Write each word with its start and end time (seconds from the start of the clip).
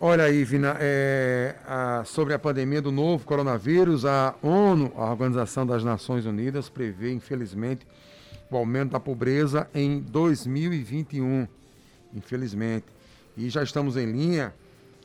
Olha 0.00 0.22
aí, 0.22 0.44
Vina, 0.44 0.76
é, 0.78 1.56
a, 1.66 2.04
sobre 2.04 2.32
a 2.32 2.38
pandemia 2.38 2.80
do 2.80 2.92
novo 2.92 3.24
coronavírus, 3.24 4.04
a 4.04 4.32
ONU, 4.40 4.92
a 4.94 5.10
Organização 5.10 5.66
das 5.66 5.82
Nações 5.82 6.24
Unidas, 6.24 6.68
prevê, 6.68 7.12
infelizmente, 7.12 7.84
o 8.48 8.56
aumento 8.56 8.92
da 8.92 9.00
pobreza 9.00 9.68
em 9.74 9.98
2021. 9.98 11.48
Infelizmente. 12.14 12.86
E 13.36 13.50
já 13.50 13.60
estamos 13.60 13.96
em 13.96 14.06
linha 14.06 14.54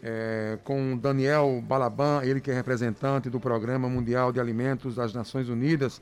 é, 0.03 0.59
com 0.63 0.96
Daniel 0.96 1.60
Balaban, 1.68 2.21
ele 2.23 2.39
que 2.39 2.52
é 2.52 2.54
representante 2.54 3.32
do 3.32 3.39
Programa 3.39 3.89
Mundial 3.89 4.32
de 4.32 4.39
Alimentos 4.39 4.94
das 4.94 5.12
Nações 5.12 5.50
Unidas 5.50 6.00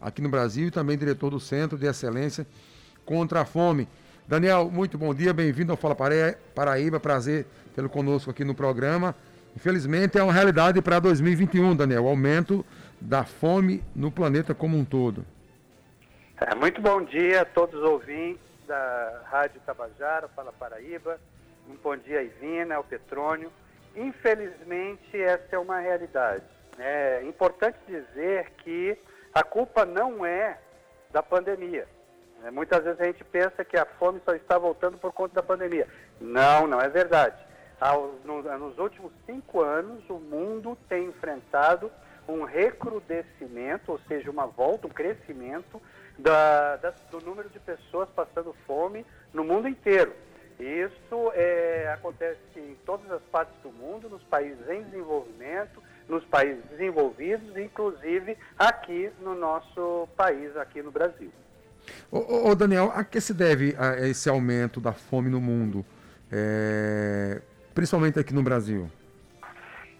aqui 0.00 0.20
no 0.20 0.28
Brasil 0.28 0.66
e 0.66 0.70
também 0.72 0.98
diretor 0.98 1.30
do 1.30 1.38
Centro 1.38 1.78
de 1.78 1.86
Excelência 1.86 2.44
contra 3.06 3.42
a 3.42 3.44
Fome. 3.44 3.86
Daniel, 4.32 4.70
muito 4.70 4.96
bom 4.96 5.12
dia, 5.12 5.30
bem-vindo 5.30 5.72
ao 5.72 5.76
Fala 5.76 5.94
Paraíba, 6.54 6.98
prazer 6.98 7.44
tê-lo 7.74 7.90
conosco 7.90 8.30
aqui 8.30 8.42
no 8.42 8.54
programa. 8.54 9.14
Infelizmente 9.54 10.16
é 10.16 10.22
uma 10.22 10.32
realidade 10.32 10.80
para 10.80 10.98
2021, 10.98 11.76
Daniel, 11.76 12.04
o 12.04 12.08
aumento 12.08 12.64
da 12.98 13.24
fome 13.24 13.84
no 13.94 14.10
planeta 14.10 14.54
como 14.54 14.74
um 14.74 14.86
todo. 14.86 15.22
É, 16.40 16.54
muito 16.54 16.80
bom 16.80 17.02
dia 17.04 17.42
a 17.42 17.44
todos 17.44 17.78
os 17.78 17.86
ouvintes 17.86 18.40
da 18.66 19.20
Rádio 19.26 19.60
Tabajara, 19.66 20.26
Fala 20.28 20.50
Paraíba. 20.50 21.20
Um 21.68 21.76
bom 21.84 21.94
dia, 21.94 22.22
Ivina, 22.22 22.76
ao 22.76 22.84
Petrônio. 22.84 23.52
Infelizmente, 23.94 25.14
essa 25.14 25.56
é 25.56 25.58
uma 25.58 25.78
realidade. 25.78 26.44
É 26.78 27.22
importante 27.24 27.76
dizer 27.86 28.50
que 28.64 28.96
a 29.34 29.42
culpa 29.42 29.84
não 29.84 30.24
é 30.24 30.56
da 31.12 31.22
pandemia. 31.22 31.86
É, 32.44 32.50
muitas 32.50 32.82
vezes 32.82 33.00
a 33.00 33.04
gente 33.04 33.22
pensa 33.24 33.64
que 33.64 33.76
a 33.76 33.84
fome 33.84 34.20
só 34.24 34.34
está 34.34 34.58
voltando 34.58 34.98
por 34.98 35.12
conta 35.12 35.34
da 35.36 35.42
pandemia. 35.42 35.86
Não, 36.20 36.66
não 36.66 36.80
é 36.80 36.88
verdade. 36.88 37.36
nos 38.24 38.78
últimos 38.78 39.12
cinco 39.24 39.60
anos, 39.60 40.02
o 40.08 40.18
mundo 40.18 40.76
tem 40.88 41.06
enfrentado 41.06 41.90
um 42.28 42.44
recrudescimento, 42.44 43.92
ou 43.92 44.00
seja, 44.08 44.30
uma 44.30 44.46
volta, 44.46 44.86
um 44.86 44.90
crescimento 44.90 45.80
da, 46.18 46.76
da, 46.76 46.94
do 47.10 47.20
número 47.20 47.48
de 47.48 47.58
pessoas 47.58 48.08
passando 48.10 48.54
fome 48.66 49.06
no 49.32 49.44
mundo 49.44 49.68
inteiro. 49.68 50.12
Isso 50.58 51.32
é, 51.34 51.90
acontece 51.94 52.38
em 52.56 52.76
todas 52.86 53.10
as 53.10 53.22
partes 53.22 53.54
do 53.62 53.70
mundo, 53.72 54.08
nos 54.08 54.22
países 54.24 54.68
em 54.68 54.82
desenvolvimento, 54.82 55.82
nos 56.08 56.24
países 56.24 56.62
desenvolvidos, 56.66 57.56
inclusive 57.56 58.36
aqui 58.58 59.10
no 59.20 59.34
nosso 59.34 60.08
país, 60.16 60.56
aqui 60.56 60.82
no 60.82 60.90
Brasil. 60.90 61.32
Ô, 62.14 62.50
ô, 62.50 62.54
Daniel, 62.54 62.92
a 62.94 63.02
que 63.04 63.18
se 63.22 63.32
deve 63.32 63.74
a 63.78 64.06
esse 64.06 64.28
aumento 64.28 64.82
da 64.82 64.92
fome 64.92 65.30
no 65.30 65.40
mundo, 65.40 65.82
é, 66.30 67.40
principalmente 67.74 68.18
aqui 68.18 68.34
no 68.34 68.42
Brasil? 68.42 68.90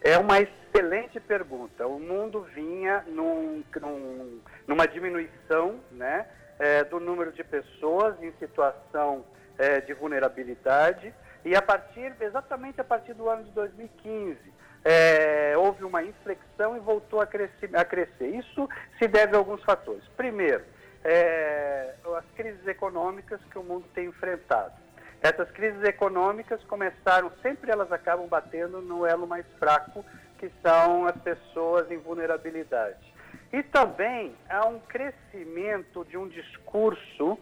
É 0.02 0.19
uma 0.19 0.38
excelente 0.38 1.19
pergunta. 1.19 1.86
O 1.86 1.98
mundo 1.98 2.46
vinha 2.54 3.02
num, 3.06 3.64
num, 3.80 4.41
numa 4.69 4.86
diminuição 4.86 5.80
né, 5.91 6.27
é, 6.58 6.84
do 6.84 7.00
número 7.00 7.32
de 7.32 7.42
pessoas 7.42 8.22
em 8.22 8.30
situação 8.38 9.24
é, 9.56 9.80
de 9.80 9.94
vulnerabilidade 9.94 11.14
e 11.47 11.56
a 11.56 11.62
partir, 11.62 12.14
exatamente 12.20 12.78
a 12.78 12.84
partir 12.84 13.14
do 13.14 13.26
ano 13.26 13.44
de 13.44 13.52
2015, 13.52 14.36
é, 14.84 15.54
houve 15.56 15.82
uma 15.82 16.02
inflexão 16.02 16.76
e 16.76 16.80
voltou 16.80 17.22
a 17.22 17.26
crescer, 17.26 17.74
a 17.74 17.86
crescer. 17.86 18.26
Isso 18.26 18.69
se 18.98 19.08
deve 19.08 19.34
a 19.34 19.38
alguns 19.38 19.62
fatores. 19.64 20.04
Primeiro, 20.14 20.62
é, 21.05 21.95
as 22.17 22.25
crises 22.36 22.67
econômicas 22.67 23.41
que 23.50 23.58
o 23.58 23.62
mundo 23.62 23.84
tem 23.95 24.06
enfrentado. 24.06 24.75
Essas 25.20 25.50
crises 25.53 25.83
econômicas 25.84 26.62
começaram, 26.64 27.31
sempre 27.42 27.70
elas 27.70 27.92
acabam 27.92 28.27
batendo 28.27 28.81
no 28.81 29.06
elo 29.06 29.27
mais 29.27 29.47
fraco, 29.59 30.05
que 30.39 30.50
são 30.61 31.06
as 31.06 31.17
pessoas 31.19 31.91
em 31.91 31.98
vulnerabilidade. 31.98 33.12
E 33.53 33.62
também 33.62 34.34
há 34.48 34.67
um 34.67 34.81
crescimento 34.81 36.05
de 36.06 36.17
um 36.17 36.27
discurso 36.27 37.38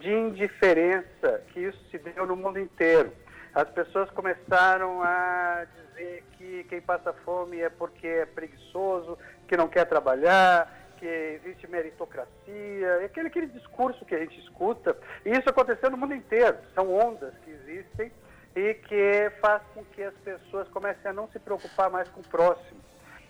de 0.00 0.12
indiferença 0.12 1.42
que 1.52 1.60
isso 1.60 1.78
se 1.90 1.98
deu 1.98 2.26
no 2.26 2.34
mundo 2.34 2.58
inteiro. 2.58 3.12
As 3.54 3.68
pessoas 3.70 4.10
começaram 4.10 5.02
a 5.02 5.66
dizer 5.76 6.24
que 6.38 6.64
quem 6.64 6.80
passa 6.80 7.12
fome 7.24 7.60
é 7.60 7.68
porque 7.68 8.06
é 8.06 8.26
preguiçoso, 8.26 9.18
que 9.46 9.56
não 9.56 9.68
quer 9.68 9.84
trabalhar, 9.84 10.79
que 11.00 11.06
existe 11.06 11.66
meritocracia, 11.66 13.04
aquele, 13.04 13.28
aquele 13.28 13.46
discurso 13.46 14.04
que 14.04 14.14
a 14.14 14.18
gente 14.18 14.38
escuta. 14.38 14.94
E 15.24 15.30
isso 15.30 15.48
aconteceu 15.48 15.90
no 15.90 15.96
mundo 15.96 16.14
inteiro. 16.14 16.58
São 16.74 16.94
ondas 16.94 17.32
que 17.42 17.50
existem 17.50 18.12
e 18.54 18.74
que 18.74 19.32
faz 19.40 19.62
com 19.74 19.82
que 19.86 20.02
as 20.02 20.14
pessoas 20.16 20.68
comecem 20.68 21.10
a 21.10 21.14
não 21.14 21.26
se 21.30 21.38
preocupar 21.38 21.88
mais 21.90 22.08
com 22.10 22.20
o 22.20 22.28
próximo. 22.28 22.78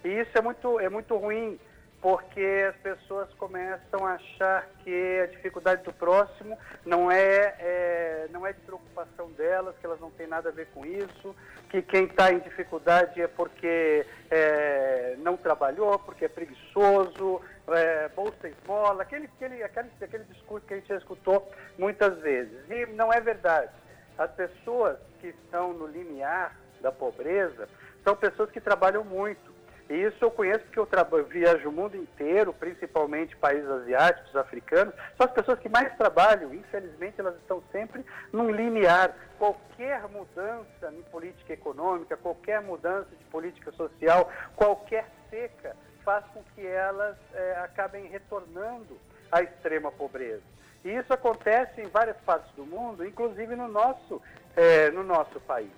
E 0.05 0.09
isso 0.09 0.37
é 0.37 0.41
muito, 0.41 0.81
é 0.81 0.89
muito 0.89 1.17
ruim 1.17 1.59
porque 2.01 2.67
as 2.69 2.77
pessoas 2.77 3.29
começam 3.35 4.07
a 4.07 4.15
achar 4.15 4.67
que 4.83 5.21
a 5.21 5.27
dificuldade 5.27 5.83
do 5.83 5.93
próximo 5.93 6.57
não 6.85 7.11
é, 7.11 7.55
é 7.59 8.29
não 8.31 8.47
é 8.47 8.53
de 8.53 8.61
preocupação 8.61 9.31
delas, 9.33 9.77
que 9.79 9.85
elas 9.85 10.01
não 10.01 10.11
têm 10.11 10.27
nada 10.27 10.49
a 10.49 10.53
ver 10.53 10.69
com 10.73 10.87
isso, 10.87 11.37
que 11.69 11.83
quem 11.83 12.05
está 12.05 12.33
em 12.33 12.39
dificuldade 12.39 13.21
é 13.21 13.29
porque 13.29 14.07
é, 14.31 15.17
não 15.19 15.37
trabalhou, 15.37 15.99
porque 15.99 16.25
é 16.25 16.29
preguiçoso, 16.29 17.43
é, 17.73 18.09
bolsa 18.09 18.49
esmola, 18.49 19.03
aquele, 19.03 19.27
aquele, 19.27 19.63
aquele, 19.63 19.91
aquele 20.01 20.25
discurso 20.25 20.67
que 20.67 20.75
a 20.75 20.77
gente 20.77 20.89
já 20.89 20.97
escutou 20.97 21.51
muitas 21.79 22.19
vezes. 22.19 22.59
E 22.69 22.87
não 22.87 23.13
é 23.13 23.21
verdade. 23.21 23.71
As 24.19 24.31
pessoas 24.33 24.99
que 25.21 25.29
estão 25.29 25.73
no 25.73 25.87
limiar 25.87 26.57
da 26.81 26.93
pobreza 26.93 27.69
são 28.05 28.17
pessoas 28.17 28.51
que 28.51 28.61
trabalham 28.61 29.05
muito 29.05 29.51
e 29.91 30.05
isso 30.05 30.25
eu 30.25 30.31
conheço 30.31 30.65
porque 30.67 30.79
eu, 30.79 31.25
viajo 31.25 31.69
o 31.69 31.73
mundo 31.73 31.97
inteiro, 31.97 32.53
principalmente 32.53 33.37
países 33.37 33.69
asiáticos, 33.69 34.37
africanos. 34.37 34.95
São 35.17 35.27
as 35.27 35.33
pessoas 35.33 35.59
que 35.59 35.69
mais 35.69 35.93
trabalham. 35.97 36.55
Infelizmente, 36.55 37.19
elas 37.19 37.35
estão 37.39 37.61
sempre 37.73 38.07
num 38.33 38.53
limiar. 38.53 39.13
Qualquer 39.37 40.09
mudança 40.09 40.95
em 40.97 41.03
política 41.11 41.55
econômica, 41.55 42.17
qualquer 42.17 42.63
mudança 42.63 43.09
de 43.11 43.25
política 43.25 43.73
social, 43.73 44.31
qualquer 44.55 45.07
seca, 45.29 45.75
faz 46.05 46.25
com 46.33 46.43
que 46.55 46.67
elas 46.67 47.17
é, 47.35 47.59
acabem 47.59 48.07
retornando 48.07 48.99
à 49.31 49.43
extrema 49.43 49.91
pobreza. 49.93 50.43
E 50.85 50.91
isso 50.91 51.13
acontece 51.13 51.81
em 51.81 51.89
várias 51.89 52.17
partes 52.19 52.51
do 52.55 52.65
mundo, 52.65 53.05
inclusive 53.05 53.55
no 53.55 53.69
nosso, 53.69 54.21
é, 54.57 54.91
no 54.91 55.03
nosso 55.03 55.39
país. 55.41 55.71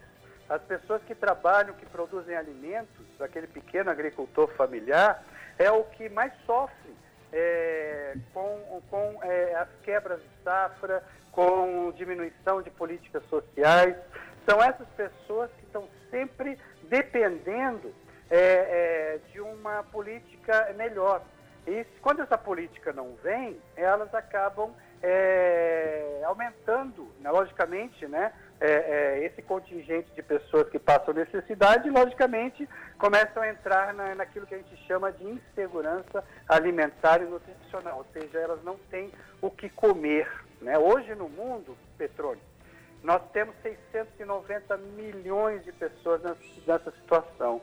As 0.48 0.62
pessoas 0.62 1.02
que 1.02 1.14
trabalham, 1.14 1.74
que 1.74 1.86
produzem 1.86 2.36
alimentos, 2.36 3.04
aquele 3.20 3.46
pequeno 3.46 3.90
agricultor 3.90 4.48
familiar, 4.54 5.24
é 5.58 5.70
o 5.70 5.84
que 5.84 6.08
mais 6.08 6.32
sofre 6.46 6.94
é, 7.32 8.14
com, 8.32 8.82
com 8.90 9.18
é, 9.22 9.54
as 9.56 9.68
quebras 9.82 10.20
de 10.20 10.28
safra, 10.44 11.02
com 11.30 11.92
diminuição 11.96 12.60
de 12.62 12.70
políticas 12.70 13.24
sociais. 13.26 13.96
São 14.46 14.62
essas 14.62 14.86
pessoas 14.88 15.50
que 15.52 15.64
estão 15.64 15.88
sempre 16.10 16.58
dependendo 16.84 17.92
é, 18.32 18.38
é 18.38 19.20
de 19.30 19.40
uma 19.40 19.82
política 19.84 20.72
melhor. 20.76 21.22
E 21.66 21.84
quando 22.00 22.22
essa 22.22 22.38
política 22.38 22.92
não 22.92 23.14
vem, 23.22 23.60
elas 23.76 24.12
acabam 24.14 24.74
é, 25.02 26.22
aumentando, 26.24 27.08
né, 27.20 27.30
logicamente, 27.30 28.06
né, 28.08 28.32
é, 28.60 28.70
é, 28.70 29.24
esse 29.24 29.42
contingente 29.42 30.10
de 30.14 30.22
pessoas 30.22 30.68
que 30.70 30.78
passam 30.78 31.12
necessidade, 31.12 31.90
logicamente, 31.90 32.68
começam 32.98 33.42
a 33.42 33.48
entrar 33.48 33.92
na, 33.92 34.14
naquilo 34.14 34.46
que 34.46 34.54
a 34.54 34.58
gente 34.58 34.76
chama 34.86 35.12
de 35.12 35.24
insegurança 35.24 36.24
alimentar 36.48 37.20
e 37.20 37.26
nutricional, 37.26 37.98
ou 37.98 38.06
seja, 38.12 38.38
elas 38.38 38.62
não 38.64 38.76
têm 38.90 39.12
o 39.40 39.50
que 39.50 39.68
comer. 39.68 40.28
Né? 40.60 40.78
Hoje 40.78 41.14
no 41.14 41.28
mundo, 41.28 41.76
petróleo, 41.98 42.40
nós 43.02 43.20
temos 43.32 43.54
690 43.62 44.76
milhões 44.76 45.64
de 45.64 45.72
pessoas 45.72 46.22
nessa, 46.22 46.40
nessa 46.66 46.90
situação. 46.92 47.60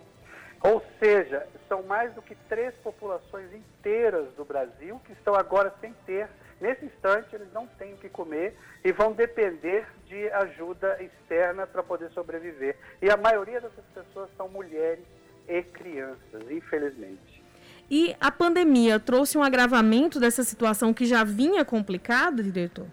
Ou 0.62 0.84
seja, 1.00 1.48
são 1.68 1.84
mais 1.84 2.14
do 2.14 2.22
que 2.22 2.36
três 2.48 2.74
populações 2.84 3.54
inteiras 3.54 4.28
do 4.36 4.44
Brasil 4.44 5.00
que 5.06 5.14
estão 5.14 5.36
agora 5.36 5.74
sem 5.82 5.94
ter 6.06 6.28
Nesse 6.62 6.86
instante, 6.86 7.34
eles 7.34 7.48
não 7.54 7.66
têm 7.68 7.94
o 7.94 7.98
que 7.98 8.10
comer 8.10 8.56
e 8.84 8.92
vão 8.92 9.14
depender 9.14 9.88
de 10.06 10.30
ajuda 10.32 11.02
externa 11.02 11.66
para 11.66 11.82
poder 11.82 12.12
sobreviver. 12.12 12.76
E 13.02 13.10
a 13.10 13.16
maioria 13.16 13.62
dessas 13.62 13.86
pessoas 13.94 14.30
são 14.36 14.50
mulheres 14.50 15.06
e 15.48 15.64
crianças, 15.64 16.52
infelizmente. 16.52 17.42
E 17.90 18.16
a 18.20 18.30
pandemia 18.30 19.00
trouxe 19.00 19.38
um 19.38 19.44
agravamento 19.44 20.20
dessa 20.20 20.44
situação 20.44 20.94
que 20.94 21.06
já 21.06 21.24
vinha 21.24 21.64
complicada, 21.64 22.44
diretor? 22.44 22.88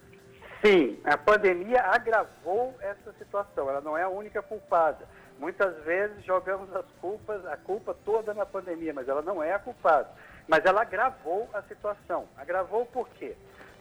Sim, 0.65 0.99
a 1.05 1.19
pandemia 1.19 1.83
agravou 1.83 2.75
essa 2.81 3.13
situação. 3.19 3.69
Ela 3.69 3.81
não 3.81 3.99
é 3.99 4.03
a 4.03 4.09
única 4.09 4.41
culpada. 4.41 5.07
Muitas 5.39 5.77
vezes 5.85 6.25
jogamos 6.25 6.75
as 6.75 6.87
culpas, 7.01 7.45
a 7.47 7.57
culpa 7.57 7.95
toda 8.05 8.33
na 8.33 8.47
pandemia, 8.47 8.93
mas 8.95 9.09
ela 9.09 9.23
não 9.23 9.43
é 9.43 9.53
a 9.53 9.59
culpada. 9.59 10.09
Mas 10.49 10.65
ela 10.65 10.83
agravou 10.83 11.49
a 11.53 11.63
situação. 11.63 12.29
Agravou 12.37 12.87
por 12.87 13.09
quê? 13.11 13.37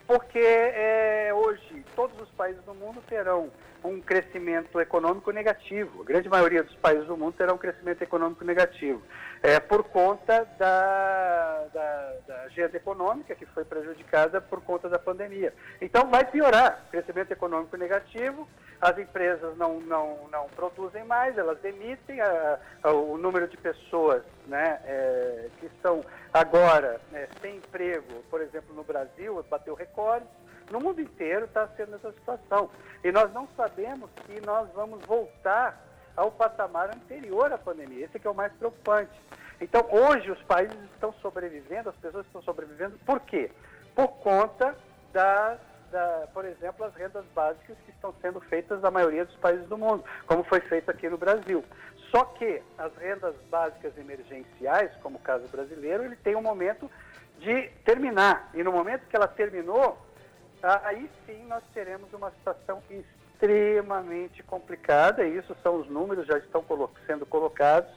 porque 0.06 0.38
é, 0.38 1.32
hoje 1.34 1.84
todos 1.94 2.18
os 2.20 2.28
países 2.30 2.62
do 2.62 2.74
mundo 2.74 3.02
terão 3.08 3.50
um 3.84 4.00
crescimento 4.00 4.80
econômico 4.80 5.30
negativo. 5.30 6.02
A 6.02 6.04
grande 6.04 6.28
maioria 6.28 6.62
dos 6.62 6.74
países 6.76 7.06
do 7.06 7.16
mundo 7.16 7.34
terá 7.34 7.52
um 7.52 7.58
crescimento 7.58 8.02
econômico 8.02 8.44
negativo, 8.44 9.02
é, 9.42 9.60
por 9.60 9.84
conta 9.84 10.44
da, 10.58 11.66
da, 11.72 12.12
da, 12.26 12.42
agenda 12.42 12.76
econômica 12.76 13.34
que 13.34 13.46
foi 13.46 13.64
prejudicada 13.64 14.40
por 14.40 14.60
conta 14.62 14.88
da 14.88 14.98
pandemia. 14.98 15.52
Então 15.80 16.08
vai 16.08 16.24
piorar, 16.24 16.84
crescimento 16.90 17.32
econômico 17.32 17.76
negativo, 17.76 18.48
as 18.80 18.98
empresas 18.98 19.56
não, 19.56 19.80
não, 19.80 20.28
não 20.30 20.48
produzem 20.48 21.04
mais, 21.04 21.36
elas 21.38 21.58
demitem, 21.60 22.20
a, 22.20 22.58
a, 22.82 22.90
o 22.92 23.16
número 23.16 23.48
de 23.48 23.56
pessoas 23.56 24.22
né, 24.46 24.80
é, 24.84 25.48
que 25.58 25.66
estão 25.66 26.02
agora 26.32 27.00
é, 27.12 27.28
sem 27.40 27.56
emprego, 27.56 28.22
por 28.30 28.40
exemplo, 28.40 28.74
no 28.74 28.84
Brasil, 28.84 29.44
bateu 29.48 29.74
recorde, 29.74 30.26
no 30.70 30.80
mundo 30.80 31.00
inteiro 31.00 31.44
está 31.44 31.68
sendo 31.76 31.96
essa 31.96 32.12
situação. 32.12 32.68
E 33.04 33.12
nós 33.12 33.32
não 33.32 33.48
sabemos 33.56 34.10
se 34.26 34.40
nós 34.44 34.68
vamos 34.74 35.04
voltar 35.06 35.80
ao 36.16 36.30
patamar 36.30 36.90
anterior 36.94 37.52
à 37.52 37.58
pandemia. 37.58 38.06
Esse 38.06 38.20
é 38.24 38.30
o 38.30 38.34
mais 38.34 38.52
preocupante. 38.54 39.12
Então, 39.60 39.86
hoje, 39.90 40.30
os 40.30 40.42
países 40.42 40.76
estão 40.92 41.12
sobrevivendo, 41.14 41.88
as 41.88 41.96
pessoas 41.96 42.26
estão 42.26 42.42
sobrevivendo, 42.42 42.98
por 43.06 43.20
quê? 43.20 43.50
Por 43.94 44.08
conta 44.18 44.76
das, 45.12 45.58
da, 45.90 46.28
por 46.32 46.44
exemplo, 46.44 46.84
as 46.84 46.94
rendas 46.94 47.24
básicas 47.34 47.76
que 47.84 47.90
estão 47.90 48.14
sendo 48.20 48.40
feitas 48.40 48.80
na 48.80 48.90
maioria 48.90 49.24
dos 49.24 49.36
países 49.36 49.66
do 49.68 49.78
mundo, 49.78 50.04
como 50.26 50.44
foi 50.44 50.60
feito 50.60 50.90
aqui 50.90 51.08
no 51.08 51.18
Brasil. 51.18 51.64
Só 52.10 52.24
que 52.24 52.62
as 52.78 52.94
rendas 52.96 53.34
básicas 53.50 53.96
emergenciais, 53.98 54.90
como 55.02 55.16
o 55.16 55.20
caso 55.20 55.46
brasileiro, 55.48 56.04
ele 56.04 56.16
tem 56.16 56.36
um 56.36 56.42
momento 56.42 56.90
de 57.38 57.68
terminar. 57.84 58.50
E 58.54 58.62
no 58.62 58.72
momento 58.72 59.06
que 59.08 59.16
ela 59.16 59.28
terminou, 59.28 59.98
aí 60.62 61.10
sim 61.26 61.44
nós 61.46 61.62
teremos 61.74 62.12
uma 62.12 62.30
situação 62.30 62.82
extremamente 62.90 64.42
complicada, 64.42 65.24
e 65.24 65.36
isso 65.36 65.54
são 65.62 65.76
os 65.76 65.88
números, 65.88 66.26
já 66.26 66.38
estão 66.38 66.64
sendo 67.06 67.26
colocados, 67.26 67.90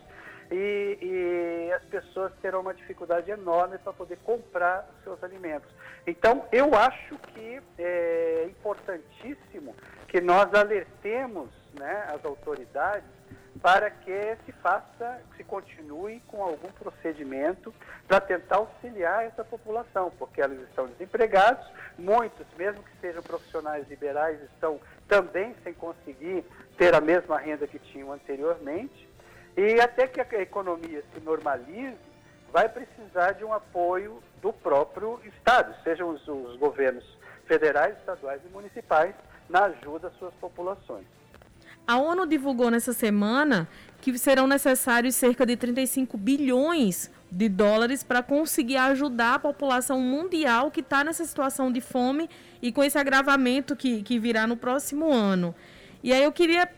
e, 0.52 0.98
e, 1.02 1.74
as 1.74 1.84
pessoas 1.84 2.32
terão 2.42 2.62
uma 2.62 2.74
dificuldade 2.74 3.30
enorme 3.30 3.78
para 3.78 3.94
poder 3.94 4.18
comprar 4.18 4.90
os 4.98 5.04
seus 5.04 5.24
alimentos. 5.24 5.70
Então, 6.08 6.46
eu 6.52 6.74
acho 6.74 7.18
que 7.34 7.62
é 7.78 8.46
importantíssimo 8.50 9.76
que 10.08 10.20
nós 10.20 10.54
alertemos 10.54 11.50
né, 11.78 12.08
as 12.14 12.24
autoridades 12.26 13.20
para 13.62 13.90
que 13.90 14.38
se 14.46 14.52
faça, 14.54 15.22
se 15.36 15.44
continue 15.44 16.22
com 16.28 16.42
algum 16.42 16.72
procedimento 16.72 17.74
para 18.08 18.22
tentar 18.22 18.58
auxiliar 18.58 19.26
essa 19.26 19.44
população, 19.44 20.12
porque 20.18 20.42
eles 20.42 20.62
estão 20.70 20.88
desempregados, 20.88 21.66
muitos, 21.98 22.46
mesmo 22.58 22.82
que 22.82 22.92
sejam 23.02 23.22
profissionais 23.22 23.88
liberais, 23.90 24.42
estão 24.54 24.80
também 25.08 25.56
sem 25.64 25.74
conseguir 25.74 26.46
ter 26.78 26.96
a 26.96 27.02
mesma 27.02 27.38
renda 27.38 27.68
que 27.68 27.80
tinham 27.80 28.12
anteriormente, 28.12 29.09
e 29.60 29.82
até 29.82 30.08
que 30.08 30.22
a 30.22 30.42
economia 30.42 31.04
se 31.14 31.20
normalize, 31.20 31.98
vai 32.52 32.70
precisar 32.70 33.34
de 33.34 33.44
um 33.44 33.54
apoio 33.54 34.24
do 34.42 34.54
próprio 34.54 35.20
Estado, 35.26 35.76
sejam 35.84 36.10
os, 36.10 36.26
os 36.28 36.56
governos 36.58 37.04
federais, 37.46 37.98
estaduais 37.98 38.42
e 38.46 38.50
municipais, 38.50 39.14
na 39.50 39.66
ajuda 39.66 40.08
às 40.08 40.18
suas 40.18 40.34
populações. 40.36 41.06
A 41.86 41.98
ONU 41.98 42.26
divulgou 42.26 42.70
nessa 42.72 42.94
semana 42.94 43.68
que 44.00 44.18
serão 44.18 44.48
necessários 44.48 45.16
cerca 45.16 45.46
de 45.46 45.58
35 45.58 46.18
bilhões 46.18 47.12
de 47.32 47.50
dólares 47.50 48.04
para 48.04 48.24
conseguir 48.24 48.78
ajudar 48.78 49.36
a 49.36 49.40
população 49.40 50.00
mundial 50.00 50.72
que 50.72 50.80
está 50.80 51.04
nessa 51.04 51.26
situação 51.26 51.72
de 51.72 51.82
fome 51.82 52.30
e 52.62 52.72
com 52.72 52.84
esse 52.84 52.98
agravamento 52.98 53.76
que, 53.76 54.04
que 54.04 54.20
virá 54.20 54.48
no 54.48 54.56
próximo 54.56 55.12
ano. 55.12 55.54
E 56.02 56.14
aí 56.14 56.24
eu 56.24 56.32
queria 56.32 56.70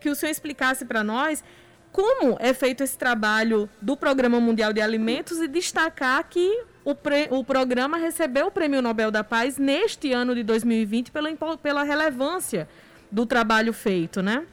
que 0.00 0.08
o 0.08 0.14
senhor 0.14 0.30
explicasse 0.30 0.84
para 0.84 1.04
nós 1.04 1.44
como 1.92 2.36
é 2.38 2.54
feito 2.54 2.82
esse 2.82 2.96
trabalho 2.96 3.68
do 3.80 3.96
Programa 3.96 4.40
Mundial 4.40 4.72
de 4.72 4.80
Alimentos 4.80 5.38
e 5.40 5.48
destacar 5.48 6.22
que 6.28 6.64
o, 6.84 6.94
pre, 6.94 7.28
o 7.30 7.44
programa 7.44 7.98
recebeu 7.98 8.46
o 8.46 8.50
Prêmio 8.50 8.80
Nobel 8.80 9.10
da 9.10 9.22
Paz 9.22 9.58
neste 9.58 10.12
ano 10.12 10.34
de 10.34 10.42
2020 10.42 11.10
pela, 11.10 11.28
pela 11.58 11.82
relevância 11.82 12.68
do 13.10 13.26
trabalho 13.26 13.72
feito, 13.72 14.22
né? 14.22 14.46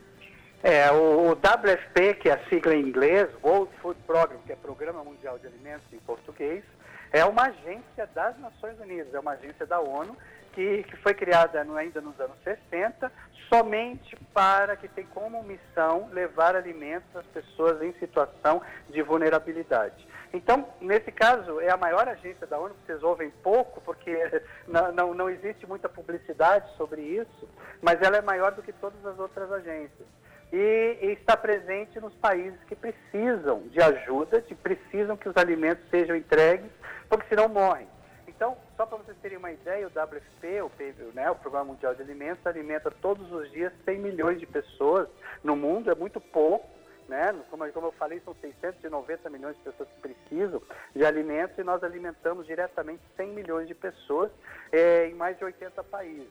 É, 0.63 0.91
o, 0.91 1.29
o 1.29 1.31
WFP, 1.31 2.15
que 2.15 2.29
é 2.29 2.33
a 2.33 2.49
sigla 2.49 2.75
em 2.75 2.81
inglês, 2.81 3.29
World 3.43 3.71
Food 3.81 3.99
Program, 4.05 4.39
que 4.45 4.51
é 4.51 4.55
Programa 4.55 5.03
Mundial 5.03 5.37
de 5.39 5.47
Alimentos 5.47 5.85
em 5.93 5.99
português, 5.99 6.63
é 7.11 7.23
uma 7.23 7.43
agência 7.43 8.09
das 8.13 8.37
Nações 8.39 8.77
Unidas, 8.79 9.13
é 9.13 9.19
uma 9.19 9.31
agência 9.31 9.65
da 9.65 9.79
ONU 9.79 10.17
que, 10.57 10.81
que 10.81 10.97
foi 10.97 11.13
criada 11.13 11.63
no, 11.63 11.77
ainda 11.77 12.01
nos 12.01 12.19
anos 12.19 12.35
60, 12.43 13.11
somente 13.47 14.15
para 14.33 14.75
que 14.75 14.87
tem 14.87 15.05
como 15.05 15.43
missão 15.43 16.09
levar 16.11 16.55
alimentos 16.55 17.15
às 17.15 17.27
pessoas 17.27 17.79
em 17.83 17.93
situação 17.99 18.59
de 18.89 19.03
vulnerabilidade. 19.03 20.07
Então, 20.33 20.67
nesse 20.81 21.11
caso, 21.11 21.61
é 21.61 21.69
a 21.69 21.77
maior 21.77 22.07
agência 22.07 22.47
da 22.47 22.57
ONU, 22.57 22.75
vocês 22.83 23.03
ouvem 23.03 23.29
pouco, 23.43 23.79
porque 23.81 24.17
não, 24.67 24.91
não, 24.91 25.13
não 25.13 25.29
existe 25.29 25.67
muita 25.67 25.87
publicidade 25.87 26.67
sobre 26.75 27.01
isso, 27.03 27.47
mas 27.79 28.01
ela 28.01 28.17
é 28.17 28.21
maior 28.21 28.51
do 28.53 28.63
que 28.63 28.73
todas 28.73 29.05
as 29.05 29.19
outras 29.19 29.51
agências. 29.51 30.07
E, 30.51 30.97
e, 31.01 31.11
está 31.11 31.37
presente 31.37 31.99
nos 31.99 32.15
países 32.15 32.59
que 32.67 32.75
precisam 32.75 33.61
de 33.67 33.79
ajuda, 33.79 34.41
que 34.41 34.55
precisam 34.55 35.15
que 35.15 35.29
os 35.29 35.37
alimentos 35.37 35.87
sejam 35.91 36.15
entregues, 36.15 36.71
porque 37.07 37.27
senão 37.27 37.47
morrem. 37.47 37.87
Então, 38.27 38.57
só 38.77 38.85
para 38.85 38.99
vocês 38.99 39.17
terem 39.17 39.39
uma 39.39 39.51
ideia, 39.51 39.87
o 39.87 39.89
WFP, 39.89 40.61
o, 40.61 41.11
né, 41.15 41.29
o 41.31 41.35
Programa 41.35 41.73
Mundial 41.73 41.95
de 41.95 42.03
Alimentos, 42.03 42.45
alimenta 42.45 42.91
todos 42.91 43.29
os 43.31 43.51
dias 43.51 43.73
100 43.83 43.99
milhões 43.99 44.39
de 44.39 44.45
pessoas 44.45 45.09
no 45.43 45.55
mundo, 45.55 45.89
é 45.89 45.95
muito 45.95 46.21
pouco, 46.21 46.69
né? 47.09 47.33
Como, 47.49 47.67
como 47.71 47.87
eu 47.87 47.91
falei, 47.93 48.21
são 48.23 48.35
690 48.35 49.29
milhões 49.31 49.55
de 49.57 49.63
pessoas 49.63 49.89
que 49.89 50.01
precisam 50.01 50.61
de 50.95 51.03
alimentos 51.03 51.57
e 51.57 51.63
nós 51.63 51.83
alimentamos 51.83 52.45
diretamente 52.45 53.01
100 53.15 53.29
milhões 53.29 53.67
de 53.67 53.73
pessoas 53.73 54.29
é, 54.71 55.07
em 55.07 55.15
mais 55.15 55.37
de 55.37 55.43
80 55.43 55.83
países. 55.85 56.29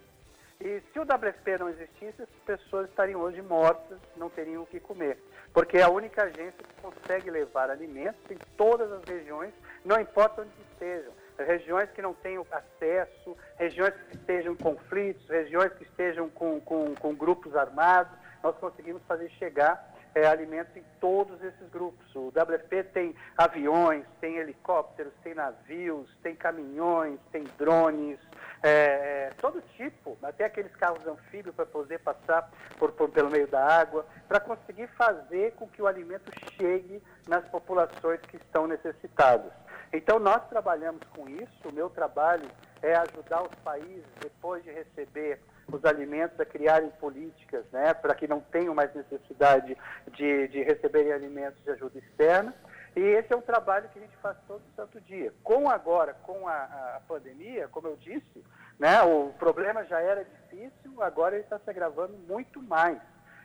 E 0.61 0.81
se 0.93 0.99
o 0.99 1.03
WFP 1.03 1.59
não 1.59 1.69
existisse, 1.69 2.23
as 2.23 2.29
pessoas 2.47 2.89
estariam 2.89 3.21
hoje 3.21 3.43
mortas, 3.43 3.99
não 4.17 4.31
teriam 4.31 4.63
o 4.63 4.67
que 4.67 4.79
comer. 4.79 5.19
Porque 5.53 5.79
é 5.79 5.83
a 5.83 5.91
única 5.91 6.23
agência 6.23 6.53
que 6.53 6.81
consegue 6.81 7.31
levar 7.31 7.71
alimentos 7.71 8.21
em 8.31 8.39
todas 8.57 8.91
as 8.93 9.03
regiões, 9.05 9.53
não 9.85 10.01
importa 10.01 10.43
onde 10.43 10.51
estejam. 10.73 11.13
Regiões 11.39 11.91
que 11.91 12.03
não 12.03 12.15
tenham 12.15 12.47
acesso, 12.51 13.37
regiões 13.59 13.95
que 14.09 14.17
estejam 14.17 14.53
em 14.53 14.57
conflitos, 14.57 15.29
regiões 15.29 15.73
que 15.75 15.85
estejam 15.85 16.29
com, 16.31 16.61
com, 16.61 16.95
com 16.95 17.15
grupos 17.15 17.55
armados, 17.55 18.17
nós 18.43 18.57
conseguimos 18.57 19.03
fazer 19.07 19.29
chegar 19.31 19.95
é, 20.17 20.27
alimentos 20.27 20.75
em 20.75 20.85
todos 20.99 21.43
esses 21.43 21.69
grupos. 21.69 22.15
O 22.15 22.29
WFP 22.29 22.85
tem 22.85 23.15
aviões, 23.37 24.05
tem 24.19 24.37
helicópteros, 24.37 25.13
tem 25.23 25.35
navios, 25.35 26.09
tem 26.23 26.35
caminhões, 26.35 27.21
tem 27.31 27.45
drones, 27.59 28.19
é, 28.63 28.69
é, 28.69 29.31
todo 29.39 29.63
tipo, 29.77 30.17
até 30.23 30.47
aqueles 30.47 30.75
carros 30.77 31.07
anfíbios 31.07 31.55
para 31.55 31.67
poder 31.67 31.99
passar 31.99 32.51
por, 32.79 32.93
por, 32.93 33.11
pelo 33.11 33.31
meio 33.31 33.47
da 33.47 33.63
água, 33.63 34.07
para 34.27 34.41
conseguir 34.41 34.87
fazer 34.97 35.53
com 35.53 35.69
que 35.69 35.83
o 35.83 35.87
alimento 35.87 36.33
chegue 36.57 37.03
nas 37.29 37.45
populações 37.49 38.21
que 38.23 38.37
estão 38.37 38.67
necessitadas. 38.67 39.53
Então, 39.97 40.19
nós 40.19 40.47
trabalhamos 40.49 41.03
com 41.15 41.29
isso. 41.29 41.69
O 41.69 41.73
meu 41.73 41.89
trabalho 41.89 42.49
é 42.83 42.95
ajudar 42.95 43.43
os 43.43 43.55
países, 43.65 44.05
depois 44.21 44.63
de 44.63 44.71
receber 44.71 45.41
os 45.73 45.85
alimentos, 45.85 46.39
a 46.39 46.45
criarem 46.45 46.91
políticas 47.01 47.65
né, 47.73 47.95
para 47.95 48.15
que 48.15 48.29
não 48.29 48.41
tenham 48.41 48.75
mais 48.75 48.95
necessidade 48.95 49.77
de, 50.13 50.49
de 50.49 50.63
receberem 50.63 51.13
alimentos 51.13 51.63
de 51.65 51.71
ajuda 51.71 51.99
externa. 51.99 52.55
E 52.95 53.01
esse 53.01 53.33
é 53.33 53.37
um 53.37 53.43
trabalho 53.43 53.89
que 53.89 53.99
a 53.99 54.03
gente 54.03 54.17
faz 54.19 54.37
todo 54.47 54.63
santo 54.75 55.01
dia. 55.01 55.33
Com 55.43 55.69
agora, 55.69 56.15
com 56.23 56.47
a, 56.47 56.97
a 56.97 57.01
pandemia, 57.09 57.69
como 57.69 57.89
eu 57.89 57.97
disse, 57.97 58.45
né, 58.79 59.03
o 59.03 59.33
problema 59.39 59.85
já 59.85 60.01
era 60.01 60.25
difícil, 60.25 61.03
agora 61.03 61.35
ele 61.35 61.45
está 61.45 61.59
se 61.59 61.69
agravando 61.69 62.15
muito 62.29 62.63
mais. 62.63 62.99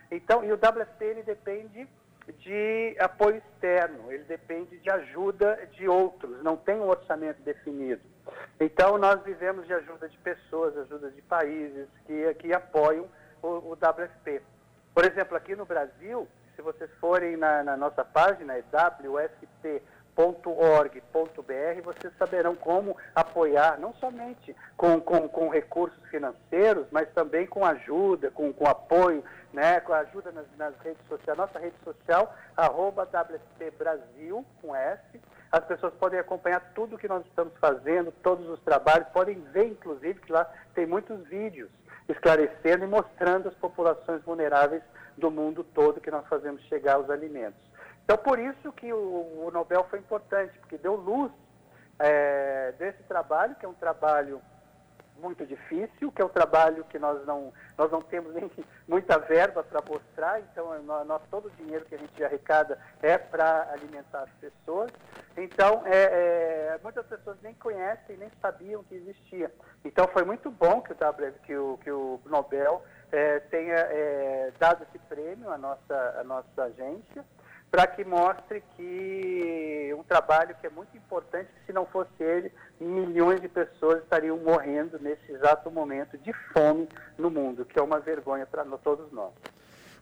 Então, 0.09 0.43
e 0.43 0.51
o 0.51 0.55
WFP 0.55 1.05
ele 1.05 1.23
depende 1.23 1.87
de 2.39 2.95
apoio 2.99 3.37
externo, 3.37 4.11
ele 4.11 4.23
depende 4.23 4.77
de 4.77 4.89
ajuda 4.89 5.67
de 5.73 5.87
outros, 5.87 6.41
não 6.43 6.55
tem 6.55 6.75
um 6.75 6.87
orçamento 6.87 7.41
definido. 7.41 8.01
Então, 8.59 8.97
nós 8.97 9.21
vivemos 9.23 9.65
de 9.65 9.73
ajuda 9.73 10.07
de 10.07 10.17
pessoas, 10.19 10.77
ajuda 10.77 11.09
de 11.11 11.21
países 11.23 11.87
que, 12.05 12.33
que 12.35 12.53
apoiam 12.53 13.07
o, 13.41 13.47
o 13.47 13.73
WFP. 13.73 14.41
Por 14.93 15.05
exemplo, 15.05 15.35
aqui 15.35 15.55
no 15.55 15.65
Brasil, 15.65 16.27
se 16.55 16.61
vocês 16.61 16.89
forem 16.99 17.37
na, 17.37 17.63
na 17.63 17.75
nossa 17.75 18.05
página, 18.05 18.55
é 18.55 18.61
WFP 18.61 19.81
org.br 20.15 21.81
vocês 21.83 22.13
saberão 22.17 22.55
como 22.55 22.95
apoiar, 23.15 23.79
não 23.79 23.93
somente 23.95 24.55
com, 24.77 24.99
com, 24.99 25.27
com 25.27 25.49
recursos 25.49 25.99
financeiros, 26.09 26.85
mas 26.91 27.09
também 27.13 27.47
com 27.47 27.65
ajuda, 27.65 28.29
com, 28.29 28.51
com 28.53 28.67
apoio, 28.67 29.23
né, 29.53 29.79
com 29.81 29.93
ajuda 29.93 30.31
nas, 30.31 30.45
nas 30.57 30.77
redes 30.79 31.05
sociais. 31.07 31.37
Nossa 31.37 31.59
rede 31.59 31.75
social, 31.83 32.33
arroba 32.55 33.03
WFP 33.03 33.71
Brasil, 33.77 34.45
com 34.61 34.75
S, 34.75 35.19
as 35.51 35.65
pessoas 35.65 35.93
podem 35.95 36.19
acompanhar 36.19 36.71
tudo 36.73 36.97
que 36.97 37.07
nós 37.07 37.25
estamos 37.25 37.53
fazendo, 37.59 38.11
todos 38.23 38.47
os 38.47 38.59
trabalhos, 38.61 39.07
podem 39.09 39.41
ver, 39.51 39.67
inclusive, 39.67 40.19
que 40.21 40.31
lá 40.31 40.49
tem 40.73 40.85
muitos 40.85 41.27
vídeos 41.27 41.69
esclarecendo 42.07 42.85
e 42.85 42.87
mostrando 42.87 43.49
as 43.49 43.55
populações 43.55 44.21
vulneráveis 44.23 44.81
do 45.17 45.29
mundo 45.29 45.63
todo 45.63 46.01
que 46.01 46.09
nós 46.09 46.25
fazemos 46.27 46.61
chegar 46.63 46.95
aos 46.95 47.09
alimentos. 47.09 47.59
Então, 48.03 48.17
por 48.17 48.39
isso 48.39 48.71
que 48.73 48.91
o, 48.91 48.97
o 49.45 49.51
Nobel 49.53 49.85
foi 49.89 49.99
importante, 49.99 50.57
porque 50.59 50.77
deu 50.77 50.95
luz 50.95 51.31
é, 51.99 52.73
desse 52.77 53.03
trabalho, 53.03 53.55
que 53.55 53.65
é 53.65 53.69
um 53.69 53.73
trabalho 53.73 54.41
muito 55.21 55.45
difícil, 55.45 56.11
que 56.11 56.21
é 56.21 56.25
um 56.25 56.29
trabalho 56.29 56.83
que 56.85 56.97
nós 56.99 57.25
não, 57.25 57.53
nós 57.77 57.91
não 57.91 58.01
temos 58.01 58.33
nem 58.33 58.49
muita 58.87 59.17
verba 59.19 59.63
para 59.63 59.81
mostrar, 59.81 60.41
então 60.41 60.81
nós, 60.83 61.07
nós, 61.07 61.21
todo 61.29 61.47
o 61.47 61.51
dinheiro 61.51 61.85
que 61.85 61.95
a 61.95 61.97
gente 61.97 62.23
arrecada 62.23 62.79
é 63.01 63.17
para 63.17 63.71
alimentar 63.71 64.23
as 64.23 64.31
pessoas. 64.31 64.91
Então, 65.37 65.83
é, 65.85 66.73
é, 66.73 66.79
muitas 66.83 67.05
pessoas 67.05 67.37
nem 67.41 67.53
conhecem, 67.53 68.17
nem 68.17 68.29
sabiam 68.41 68.83
que 68.83 68.95
existia. 68.95 69.51
Então, 69.85 70.07
foi 70.07 70.23
muito 70.23 70.49
bom 70.49 70.81
que 70.81 70.91
o, 70.91 70.95
w, 70.95 71.33
que 71.43 71.55
o, 71.55 71.77
que 71.77 71.91
o 71.91 72.19
Nobel 72.25 72.83
é, 73.11 73.39
tenha 73.39 73.75
é, 73.75 74.51
dado 74.59 74.83
esse 74.83 74.99
prêmio 75.07 75.49
à 75.51 75.57
nossa, 75.57 76.19
à 76.19 76.23
nossa 76.23 76.63
agência 76.63 77.23
para 77.71 77.87
que 77.87 78.03
mostre 78.03 78.61
que 78.75 79.95
um 79.97 80.03
trabalho 80.03 80.53
que 80.59 80.67
é 80.67 80.69
muito 80.69 80.95
importante, 80.97 81.47
que 81.57 81.67
se 81.67 81.71
não 81.71 81.85
fosse 81.85 82.11
ele, 82.19 82.51
milhões 82.81 83.39
de 83.39 83.47
pessoas 83.47 84.03
estariam 84.03 84.37
morrendo 84.37 84.99
nesse 84.99 85.31
exato 85.31 85.71
momento 85.71 86.17
de 86.17 86.33
fome 86.53 86.89
no 87.17 87.31
mundo, 87.31 87.63
que 87.63 87.79
é 87.79 87.81
uma 87.81 87.99
vergonha 87.99 88.45
para 88.45 88.65
todos 88.83 89.09
nós. 89.13 89.31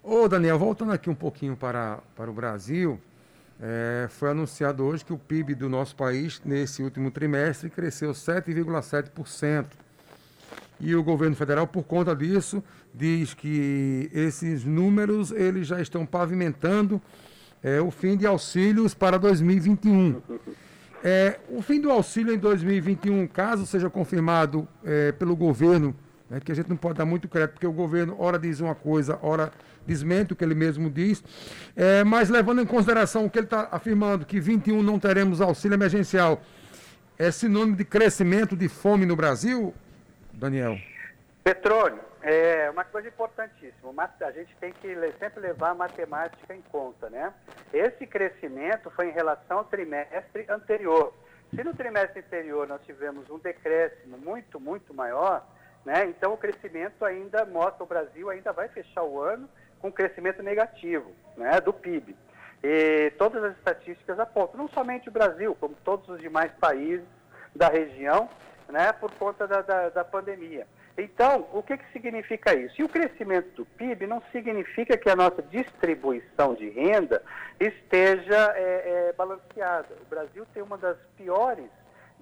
Ô 0.01 0.27
Daniel, 0.27 0.57
voltando 0.57 0.93
aqui 0.93 1.11
um 1.11 1.15
pouquinho 1.15 1.55
para, 1.55 1.99
para 2.15 2.31
o 2.31 2.33
Brasil, 2.33 2.99
é, 3.61 4.07
foi 4.09 4.31
anunciado 4.31 4.83
hoje 4.83 5.05
que 5.05 5.13
o 5.13 5.17
PIB 5.17 5.53
do 5.53 5.69
nosso 5.69 5.95
país, 5.95 6.41
nesse 6.43 6.81
último 6.81 7.11
trimestre, 7.11 7.69
cresceu 7.69 8.11
7,7%. 8.11 9.65
E 10.79 10.95
o 10.95 11.03
governo 11.03 11.35
federal, 11.35 11.67
por 11.67 11.83
conta 11.83 12.15
disso, 12.15 12.63
diz 12.93 13.33
que 13.33 14.09
esses 14.13 14.63
números 14.63 15.31
eles 15.31 15.67
já 15.67 15.81
estão 15.81 16.05
pavimentando 16.05 17.01
é, 17.63 17.81
o 17.81 17.91
fim 17.91 18.15
de 18.15 18.25
auxílios 18.25 18.93
para 18.93 19.17
2021. 19.17 20.21
É, 21.03 21.39
o 21.49 21.61
fim 21.61 21.79
do 21.79 21.91
auxílio 21.91 22.33
em 22.33 22.37
2021, 22.37 23.25
caso 23.27 23.65
seja 23.65 23.89
confirmado 23.89 24.67
é, 24.83 25.11
pelo 25.13 25.35
governo, 25.35 25.95
né, 26.29 26.39
que 26.39 26.51
a 26.51 26.55
gente 26.55 26.69
não 26.69 26.75
pode 26.75 26.97
dar 26.97 27.05
muito 27.05 27.27
crédito, 27.27 27.53
porque 27.53 27.67
o 27.67 27.71
governo 27.71 28.15
ora 28.19 28.37
diz 28.37 28.59
uma 28.59 28.75
coisa, 28.75 29.17
ora 29.21 29.51
desmente 29.87 30.33
o 30.33 30.35
que 30.35 30.43
ele 30.43 30.55
mesmo 30.55 30.89
diz, 30.89 31.23
é, 31.75 32.03
mas 32.03 32.29
levando 32.29 32.61
em 32.61 32.65
consideração 32.65 33.25
o 33.25 33.29
que 33.29 33.39
ele 33.39 33.45
está 33.45 33.69
afirmando, 33.71 34.25
que 34.25 34.39
21 34.39 34.83
não 34.83 34.99
teremos 34.99 35.39
auxílio 35.41 35.75
emergencial, 35.75 36.41
é 37.17 37.31
sinônimo 37.31 37.75
de 37.75 37.85
crescimento 37.85 38.55
de 38.55 38.67
fome 38.67 39.05
no 39.05 39.15
Brasil, 39.15 39.73
Daniel? 40.33 40.77
Petróleo, 41.43 41.99
é 42.21 42.69
uma 42.69 42.83
coisa 42.83 43.07
importantíssima. 43.07 44.09
A 44.21 44.31
gente 44.31 44.55
tem 44.57 44.73
que 44.73 44.95
sempre 45.19 45.39
levar 45.39 45.69
a 45.69 45.75
matemática 45.75 46.53
em 46.53 46.61
conta, 46.61 47.09
né? 47.09 47.33
Esse 47.73 48.05
crescimento 48.05 48.89
foi 48.91 49.09
em 49.09 49.13
relação 49.13 49.59
ao 49.59 49.65
trimestre 49.65 50.45
anterior. 50.49 51.13
Se 51.53 51.63
no 51.63 51.73
trimestre 51.73 52.19
anterior 52.19 52.67
nós 52.67 52.81
tivemos 52.85 53.29
um 53.29 53.39
decréscimo 53.39 54.17
muito, 54.17 54.59
muito 54.59 54.93
maior, 54.93 55.45
né? 55.85 56.05
Então 56.05 56.33
o 56.33 56.37
crescimento 56.37 57.03
ainda 57.05 57.45
mostra 57.45 57.83
o 57.83 57.87
Brasil 57.87 58.29
ainda 58.29 58.51
vai 58.51 58.67
fechar 58.67 59.03
o 59.03 59.21
ano 59.21 59.49
com 59.79 59.91
crescimento 59.91 60.43
negativo, 60.43 61.11
né? 61.37 61.59
Do 61.61 61.73
PIB. 61.73 62.15
E 62.61 63.11
todas 63.17 63.41
as 63.43 63.57
estatísticas 63.57 64.19
apontam, 64.19 64.57
não 64.57 64.67
somente 64.67 65.07
o 65.07 65.11
Brasil, 65.11 65.55
como 65.55 65.73
todos 65.85 66.09
os 66.09 66.19
demais 66.19 66.51
países 66.59 67.07
da 67.55 67.69
região, 67.69 68.29
né? 68.67 68.91
Por 68.91 69.11
conta 69.13 69.47
da, 69.47 69.61
da, 69.61 69.89
da 69.89 70.03
pandemia. 70.03 70.67
Então, 71.01 71.47
o 71.53 71.63
que, 71.63 71.77
que 71.77 71.91
significa 71.93 72.53
isso? 72.53 72.75
E 72.79 72.83
o 72.83 72.89
crescimento 72.89 73.49
do 73.55 73.65
PIB 73.65 74.05
não 74.05 74.21
significa 74.31 74.97
que 74.97 75.09
a 75.09 75.15
nossa 75.15 75.41
distribuição 75.41 76.53
de 76.53 76.69
renda 76.69 77.23
esteja 77.59 78.53
é, 78.55 79.07
é, 79.09 79.13
balanceada. 79.13 79.87
O 80.01 80.05
Brasil 80.09 80.45
tem 80.53 80.61
uma 80.61 80.77
das 80.77 80.97
piores 81.15 81.69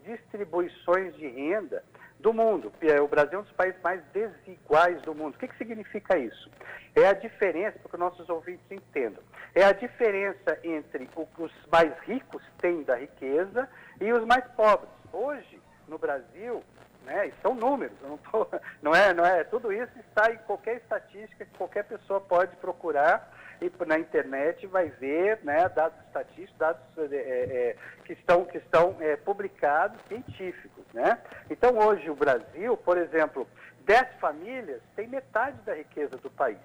distribuições 0.05 1.15
de 1.15 1.27
renda 1.27 1.83
do 2.19 2.31
mundo. 2.31 2.71
É, 2.81 3.01
o 3.01 3.07
Brasil 3.07 3.39
é 3.39 3.41
um 3.41 3.45
dos 3.45 3.51
países 3.53 3.81
mais 3.81 4.01
desiguais 4.13 5.01
do 5.01 5.15
mundo. 5.15 5.35
O 5.35 5.39
que, 5.39 5.47
que 5.47 5.57
significa 5.57 6.17
isso? 6.17 6.49
É 6.95 7.07
a 7.07 7.13
diferença, 7.13 7.79
para 7.79 7.91
que 7.91 7.97
nossos 7.97 8.29
ouvintes 8.29 8.65
entendam, 8.71 9.23
é 9.55 9.63
a 9.63 9.71
diferença 9.71 10.57
entre 10.63 11.09
o 11.15 11.25
que 11.25 11.41
os 11.41 11.53
mais 11.71 11.93
ricos 12.01 12.43
têm 12.59 12.83
da 12.83 12.95
riqueza 12.95 13.67
e 13.99 14.11
os 14.13 14.23
mais 14.25 14.45
pobres. 14.51 14.89
Hoje, 15.11 15.59
no 15.87 15.97
Brasil, 15.97 16.63
né? 17.07 17.31
São 17.41 17.55
números, 17.55 17.95
não, 18.01 18.17
tô, 18.17 18.47
não, 18.83 18.93
é, 18.93 19.13
não 19.13 19.25
é. 19.25 19.43
Tudo 19.45 19.71
isso 19.71 19.97
está 19.99 20.31
em 20.31 20.37
qualquer 20.39 20.77
estatística 20.77 21.45
que 21.45 21.57
qualquer 21.57 21.85
pessoa 21.85 22.19
pode 22.19 22.55
procurar 22.57 23.33
e 23.59 23.71
na 23.85 23.97
internet 23.97 24.67
vai 24.67 24.89
ver 24.89 25.39
né, 25.43 25.67
dados 25.69 25.97
estatísticos, 26.05 26.57
dados 26.59 26.81
é, 27.11 27.15
é, 27.15 27.75
que 28.05 28.13
estão, 28.13 28.45
que 28.45 28.57
estão 28.57 28.95
é, 28.99 29.15
publicados, 29.15 29.99
científicos. 30.07 30.85
Né? 30.93 31.17
Então, 31.49 31.77
hoje, 31.79 32.09
o 32.09 32.15
Brasil, 32.15 32.77
por 32.77 32.97
exemplo, 32.97 33.47
10 33.85 34.15
famílias 34.19 34.81
têm 34.95 35.07
metade 35.07 35.57
da 35.61 35.73
riqueza 35.73 36.17
do 36.17 36.29
país. 36.29 36.59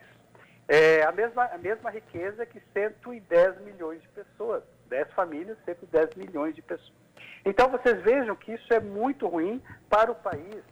É 0.68 1.02
a 1.02 1.12
mesma, 1.12 1.44
a 1.46 1.58
mesma 1.58 1.90
riqueza 1.90 2.44
que 2.44 2.61
110 2.72 3.61
milhões 3.62 4.02
de 4.02 4.08
pessoas. 4.08 4.62
10 4.88 5.11
famílias, 5.12 5.56
110 5.64 6.14
milhões 6.16 6.54
de 6.54 6.62
pessoas. 6.62 7.01
Então 7.44 7.68
vocês 7.68 8.00
vejam 8.02 8.37
que 8.37 8.52
isso 8.52 8.72
é 8.72 8.80
muito 8.80 9.26
ruim 9.26 9.62
para 9.88 10.11
o 10.11 10.14
país. 10.14 10.62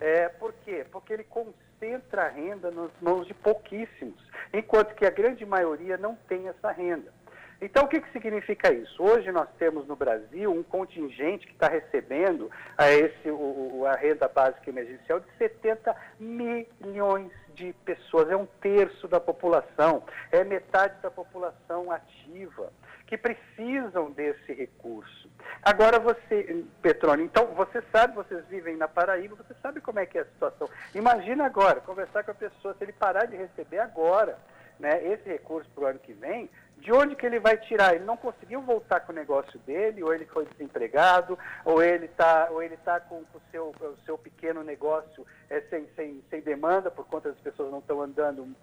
É, 0.00 0.28
por 0.28 0.52
quê? 0.64 0.84
Porque 0.90 1.12
ele 1.12 1.24
concentra 1.24 2.24
a 2.24 2.28
renda 2.28 2.70
nas 2.70 2.90
mãos 3.00 3.26
de 3.26 3.34
pouquíssimos, 3.34 4.20
enquanto 4.52 4.94
que 4.94 5.06
a 5.06 5.10
grande 5.10 5.44
maioria 5.44 5.96
não 5.96 6.16
tem 6.28 6.48
essa 6.48 6.70
renda. 6.70 7.12
Então, 7.60 7.84
o 7.84 7.88
que, 7.88 8.00
que 8.00 8.12
significa 8.12 8.72
isso? 8.72 9.02
Hoje 9.02 9.30
nós 9.30 9.48
temos 9.58 9.86
no 9.86 9.96
Brasil 9.96 10.52
um 10.52 10.62
contingente 10.62 11.46
que 11.46 11.52
está 11.52 11.68
recebendo 11.68 12.50
a, 12.76 12.90
esse, 12.90 13.30
o, 13.30 13.84
a 13.86 13.94
renda 13.94 14.28
básica 14.28 14.68
emergencial 14.68 15.20
de 15.20 15.26
70 15.38 15.96
milhões 16.18 17.30
de 17.54 17.72
pessoas. 17.84 18.28
É 18.28 18.36
um 18.36 18.46
terço 18.60 19.06
da 19.06 19.20
população, 19.20 20.02
é 20.32 20.42
metade 20.42 21.00
da 21.00 21.10
população 21.10 21.90
ativa 21.90 22.72
que 23.06 23.16
precisam 23.16 24.10
desse 24.10 24.52
recurso. 24.52 25.30
Agora 25.64 25.98
você, 25.98 26.62
Petrônio, 26.82 27.24
então 27.24 27.46
você 27.54 27.82
sabe, 27.90 28.14
vocês 28.14 28.44
vivem 28.48 28.76
na 28.76 28.86
Paraíba, 28.86 29.34
você 29.34 29.54
sabe 29.62 29.80
como 29.80 29.98
é 29.98 30.04
que 30.04 30.18
é 30.18 30.20
a 30.20 30.26
situação. 30.26 30.68
Imagina 30.94 31.46
agora, 31.46 31.80
conversar 31.80 32.22
com 32.22 32.32
a 32.32 32.34
pessoa, 32.34 32.74
se 32.74 32.84
ele 32.84 32.92
parar 32.92 33.24
de 33.24 33.36
receber 33.36 33.78
agora 33.78 34.38
né, 34.78 35.02
esse 35.06 35.26
recurso 35.26 35.70
para 35.74 35.84
o 35.84 35.86
ano 35.86 35.98
que 35.98 36.12
vem, 36.12 36.50
de 36.76 36.92
onde 36.92 37.16
que 37.16 37.24
ele 37.24 37.40
vai 37.40 37.56
tirar? 37.56 37.94
Ele 37.94 38.04
não 38.04 38.16
conseguiu 38.16 38.60
voltar 38.60 39.00
com 39.00 39.12
o 39.12 39.14
negócio 39.14 39.58
dele, 39.60 40.02
ou 40.02 40.12
ele 40.12 40.26
foi 40.26 40.44
desempregado, 40.44 41.38
ou 41.64 41.82
ele 41.82 42.04
está 42.04 42.48
ou 42.50 42.62
ele 42.62 42.76
tá 42.76 43.00
com 43.00 43.20
o 43.20 43.40
seu, 43.50 43.68
o 43.68 43.96
seu 44.04 44.18
pequeno 44.18 44.62
negócio 44.62 45.26
é, 45.48 45.62
sem, 45.70 45.88
sem, 45.96 46.22
sem 46.28 46.42
demanda, 46.42 46.90
por 46.90 47.06
conta 47.06 47.30
das 47.30 47.40
pessoas 47.40 47.70
não 47.70 47.78
estão 47.78 48.02
andando 48.02 48.54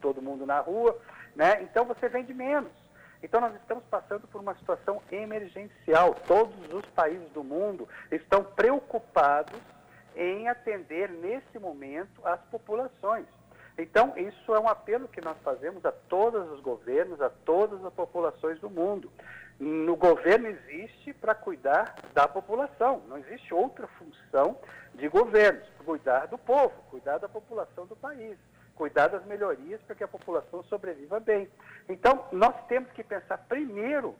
todo 0.00 0.20
mundo 0.20 0.44
na 0.44 0.58
rua. 0.58 0.98
Né? 1.36 1.62
Então 1.62 1.84
você 1.84 2.08
vende 2.08 2.34
menos. 2.34 2.87
Então, 3.22 3.40
nós 3.40 3.54
estamos 3.56 3.84
passando 3.84 4.26
por 4.28 4.40
uma 4.40 4.54
situação 4.54 5.02
emergencial. 5.10 6.14
Todos 6.26 6.72
os 6.72 6.84
países 6.90 7.28
do 7.30 7.42
mundo 7.42 7.88
estão 8.10 8.44
preocupados 8.44 9.58
em 10.14 10.48
atender, 10.48 11.10
nesse 11.10 11.58
momento, 11.58 12.20
as 12.24 12.40
populações. 12.42 13.26
Então, 13.76 14.12
isso 14.16 14.54
é 14.54 14.58
um 14.58 14.68
apelo 14.68 15.06
que 15.06 15.20
nós 15.20 15.36
fazemos 15.44 15.84
a 15.84 15.92
todos 15.92 16.50
os 16.50 16.60
governos, 16.60 17.20
a 17.20 17.30
todas 17.30 17.84
as 17.84 17.92
populações 17.92 18.58
do 18.60 18.68
mundo. 18.68 19.10
No 19.58 19.96
governo 19.96 20.48
existe 20.48 21.12
para 21.12 21.34
cuidar 21.34 21.94
da 22.12 22.26
população, 22.26 23.02
não 23.08 23.18
existe 23.18 23.52
outra 23.52 23.86
função 23.86 24.56
de 24.94 25.08
governos, 25.08 25.66
cuidar 25.84 26.26
do 26.26 26.38
povo, 26.38 26.74
cuidar 26.90 27.18
da 27.18 27.28
população 27.28 27.86
do 27.86 27.96
país 27.96 28.38
cuidar 28.78 29.08
das 29.08 29.24
melhorias 29.26 29.80
para 29.82 29.96
que 29.96 30.04
a 30.04 30.08
população 30.08 30.62
sobreviva 30.64 31.18
bem. 31.18 31.50
Então, 31.88 32.24
nós 32.30 32.54
temos 32.68 32.90
que 32.92 33.02
pensar 33.02 33.36
primeiro 33.48 34.14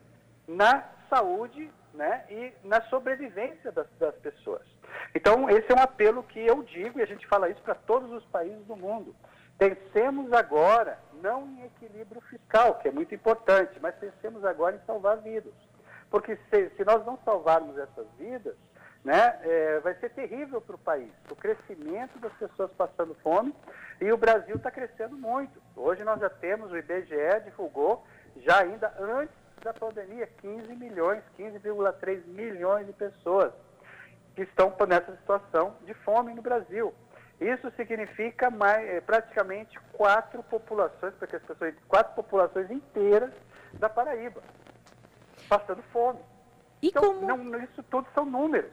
na 0.49 0.85
saúde 1.09 1.71
né, 1.95 2.25
e 2.29 2.53
na 2.65 2.83
sobrevivência 2.83 3.71
das, 3.71 3.87
das 4.01 4.17
pessoas. 4.17 4.67
Então, 5.15 5.49
esse 5.49 5.71
é 5.71 5.75
um 5.75 5.83
apelo 5.83 6.25
que 6.25 6.41
eu 6.41 6.63
digo, 6.65 6.99
e 6.99 7.03
a 7.03 7.07
gente 7.07 7.27
fala 7.29 7.49
isso 7.49 7.63
para 7.63 7.77
todos 7.77 8.11
os 8.11 8.25
países 8.27 8.65
do 8.67 8.77
mundo. 8.77 9.15
Pensemos 9.57 10.33
agora, 10.33 10.99
não 11.23 11.47
em 11.47 11.65
equilíbrio 11.65 12.21
fiscal, 12.23 12.79
que 12.81 12.89
é 12.89 12.91
muito 12.91 13.15
importante, 13.15 13.79
mas 13.81 13.95
pensemos 13.95 14.45
agora 14.45 14.77
em 14.77 14.87
salvar 14.87 15.19
vidas. 15.19 15.55
Porque 16.11 16.37
se, 16.51 16.71
se 16.71 16.85
nós 16.85 17.05
não 17.07 17.19
salvarmos 17.25 17.79
essas 17.79 18.07
vidas, 18.19 18.57
né, 19.05 19.39
é, 19.43 19.81
vai 19.81 19.95
ser 19.95 20.11
terrível 20.11 20.61
para 20.61 20.75
o 20.75 20.79
país. 20.79 21.11
O 21.31 21.37
crescimento 21.37 22.19
das 22.19 22.33
pessoas 22.35 22.71
passando 22.73 23.15
fome 23.23 23.55
e 24.01 24.13
o 24.13 24.17
Brasil 24.17 24.57
está 24.57 24.71
crescendo 24.71 25.17
muito. 25.17 25.61
Hoje 25.77 26.05
nós 26.05 26.21
já 26.21 26.29
temos, 26.29 26.71
o 26.71 26.77
IBGE 26.77 27.41
divulgou, 27.45 28.05
já 28.37 28.61
ainda 28.61 28.93
antes 28.99 29.35
da 29.63 29.73
pandemia, 29.73 30.29
15 30.41 30.75
milhões, 30.75 31.23
15,3 31.39 32.25
milhões 32.27 32.87
de 32.87 32.93
pessoas 32.93 33.53
que 34.35 34.43
estão 34.43 34.75
nessa 34.87 35.17
situação 35.17 35.75
de 35.85 35.95
fome 35.95 36.35
no 36.35 36.43
Brasil. 36.43 36.95
Isso 37.41 37.71
significa 37.77 38.51
mais, 38.51 38.89
eh, 38.89 39.01
praticamente 39.01 39.79
quatro 39.93 40.43
populações, 40.45 41.15
porque 41.19 41.37
as 41.37 41.43
pessoas, 41.43 41.75
quatro 41.87 42.15
populações 42.15 42.71
inteiras 42.71 43.33
da 43.75 43.89
Paraíba, 43.89 44.43
passando 45.49 45.83
fome. 45.93 46.19
E 46.83 46.89
então, 46.89 47.15
como... 47.15 47.27
não, 47.27 47.63
isso 47.63 47.83
tudo 47.85 48.09
são 48.15 48.25
números 48.25 48.73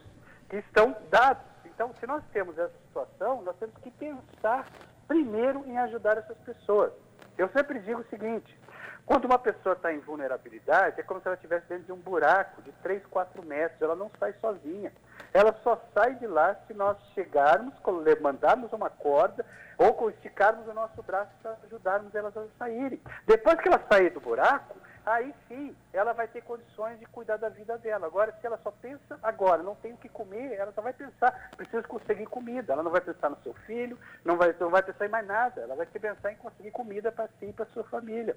que 0.50 0.58
estão 0.58 0.96
dados. 1.10 1.44
Então, 1.66 1.94
se 2.00 2.08
nós 2.08 2.24
temos 2.32 2.58
essa 2.58 2.74
situação, 2.88 3.42
nós 3.42 3.56
temos 3.58 3.76
que 3.78 3.92
pensar 3.92 4.66
primeiro 5.08 5.64
em 5.66 5.78
ajudar 5.78 6.18
essas 6.18 6.38
pessoas. 6.40 6.92
Eu 7.38 7.50
sempre 7.50 7.80
digo 7.80 8.02
o 8.02 8.10
seguinte: 8.10 8.58
quando 9.06 9.26
uma 9.26 9.38
pessoa 9.38 9.74
está 9.74 9.94
em 9.94 10.00
vulnerabilidade, 10.00 11.00
é 11.00 11.04
como 11.04 11.22
se 11.22 11.28
ela 11.28 11.36
estivesse 11.36 11.68
dentro 11.68 11.86
de 11.86 11.92
um 11.92 11.98
buraco 11.98 12.62
de 12.64 12.72
3, 12.84 13.06
4 13.06 13.46
metros, 13.46 13.82
ela 13.82 13.96
não 13.96 14.10
sai 14.20 14.34
sozinha. 14.42 14.92
Ela 15.34 15.54
só 15.64 15.80
sai 15.94 16.16
de 16.16 16.26
lá 16.26 16.56
se 16.66 16.74
nós 16.74 16.98
chegarmos, 17.14 17.74
mandarmos 18.22 18.72
uma 18.74 18.90
corda 18.90 19.46
ou 19.78 20.10
esticarmos 20.10 20.68
o 20.68 20.74
nosso 20.74 21.04
braço 21.04 21.30
para 21.42 21.58
ajudarmos 21.66 22.16
elas 22.16 22.36
a 22.36 22.46
saírem. 22.58 23.02
Depois 23.28 23.60
que 23.60 23.68
ela 23.68 23.82
sair 23.90 24.10
do 24.12 24.22
buraco, 24.22 24.76
aí 25.06 25.34
sim 25.48 25.76
ela 25.94 26.14
vai 26.14 26.28
ter 26.28 26.42
condições 26.42 27.00
de 27.00 27.06
cuidar 27.06 27.38
da 27.38 27.50
vida 27.50 27.78
dela. 27.78 28.08
Agora, 28.08 28.36
se 28.40 28.46
ela 28.46 28.60
só 28.64 28.72
pensa 28.72 29.20
agora, 29.22 29.62
não 29.62 29.76
tem 29.76 29.94
o 29.94 29.98
que 29.98 30.10
comer, 30.10 30.54
ela 30.54 30.72
só 30.74 30.82
vai 30.82 30.94
pensar, 30.94 31.52
preciso 31.56 31.88
conseguir 31.88 32.26
comida. 32.26 32.74
Ela 32.74 32.84
não 32.84 32.92
vai 32.92 33.02
pensar 33.02 33.30
no 33.30 33.38
seu 33.44 33.54
filho, 33.66 33.98
não 34.24 34.38
vai, 34.38 34.56
não 34.60 34.70
vai 34.70 34.84
pensar 34.84 35.06
em 35.06 35.10
mais 35.10 35.26
nada. 35.26 35.62
Ela 35.62 35.76
vai 35.76 35.86
pensar 35.86 36.32
em 36.32 36.38
conseguir 36.38 36.72
comida 36.72 37.12
para 37.12 37.28
si 37.40 37.46
e 37.46 37.54
para 37.54 37.66
sua 37.68 37.84
família. 37.86 38.36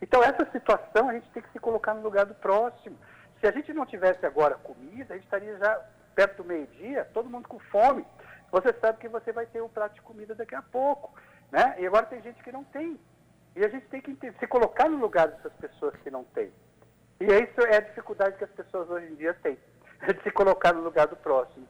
Então, 0.00 0.22
essa 0.22 0.44
situação 0.50 1.08
a 1.08 1.14
gente 1.14 1.30
tem 1.30 1.42
que 1.42 1.52
se 1.52 1.58
colocar 1.58 1.94
no 1.94 2.02
lugar 2.02 2.26
do 2.26 2.34
próximo. 2.34 2.96
Se 3.40 3.46
a 3.46 3.50
gente 3.50 3.72
não 3.72 3.86
tivesse 3.86 4.24
agora 4.26 4.54
comida, 4.56 5.14
a 5.14 5.16
gente 5.16 5.24
estaria 5.24 5.56
já 5.58 5.82
perto 6.14 6.42
do 6.42 6.44
meio-dia, 6.44 7.08
todo 7.14 7.30
mundo 7.30 7.48
com 7.48 7.58
fome. 7.58 8.04
Você 8.52 8.72
sabe 8.80 8.98
que 8.98 9.08
você 9.08 9.32
vai 9.32 9.46
ter 9.46 9.62
um 9.62 9.68
prato 9.68 9.94
de 9.94 10.02
comida 10.02 10.34
daqui 10.34 10.54
a 10.54 10.62
pouco. 10.62 11.14
Né? 11.50 11.76
E 11.78 11.86
agora 11.86 12.06
tem 12.06 12.22
gente 12.22 12.42
que 12.42 12.52
não 12.52 12.64
tem. 12.64 12.98
E 13.60 13.64
a 13.64 13.68
gente 13.68 13.84
tem 13.88 14.00
que 14.00 14.16
se 14.38 14.46
colocar 14.46 14.88
no 14.88 14.96
lugar 14.96 15.28
dessas 15.28 15.52
pessoas 15.60 15.92
que 16.02 16.10
não 16.10 16.24
têm. 16.34 16.50
E 17.20 17.24
isso 17.26 17.60
é 17.68 17.76
a 17.76 17.80
dificuldade 17.80 18.38
que 18.38 18.44
as 18.44 18.50
pessoas 18.52 18.88
hoje 18.88 19.12
em 19.12 19.16
dia 19.16 19.34
têm, 19.42 19.58
de 20.00 20.22
se 20.22 20.30
colocar 20.30 20.72
no 20.72 20.82
lugar 20.82 21.06
do 21.06 21.16
próximo. 21.16 21.68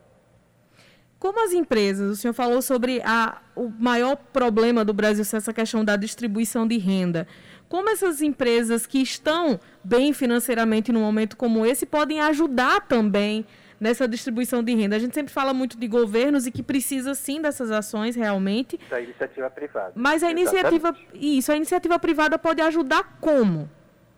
Como 1.19 1.45
as 1.45 1.53
empresas, 1.53 2.09
o 2.09 2.15
senhor 2.15 2.33
falou 2.33 2.63
sobre 2.63 3.03
a, 3.05 3.43
o 3.57 3.69
maior 3.69 4.15
problema 4.15 4.85
do 4.85 4.95
Brasil, 4.95 5.23
essa 5.23 5.53
questão 5.53 5.85
da 5.85 5.97
distribuição 5.97 6.65
de 6.65 6.79
renda. 6.79 7.27
Como 7.69 7.91
essas 7.91 8.23
empresas 8.23 8.87
que 8.87 9.03
estão 9.03 9.59
bem 9.83 10.13
financeiramente 10.13 10.93
num 10.93 11.01
momento 11.01 11.37
como 11.37 11.67
esse 11.67 11.87
podem 11.87 12.21
ajudar 12.21 12.87
também 12.87 13.45
nessa 13.81 14.07
distribuição 14.07 14.63
de 14.63 14.75
renda? 14.75 14.95
A 14.95 14.99
gente 14.99 15.15
sempre 15.15 15.33
fala 15.33 15.55
muito 15.55 15.79
de 15.79 15.89
governos 15.89 16.47
e 16.47 16.53
que 16.53 16.63
precisa 16.63 17.15
sim 17.15 17.41
dessas 17.41 17.71
ações 17.71 18.15
realmente. 18.15 18.79
Da 18.91 19.01
iniciativa 19.01 19.49
privada. 19.51 19.93
Mas 19.95 20.23
a 20.23 20.31
iniciativa, 20.31 20.95
isso, 21.15 21.51
a 21.51 21.57
iniciativa 21.57 21.99
privada 21.99 22.39
pode 22.39 22.61
ajudar 22.61 23.17
como? 23.21 23.69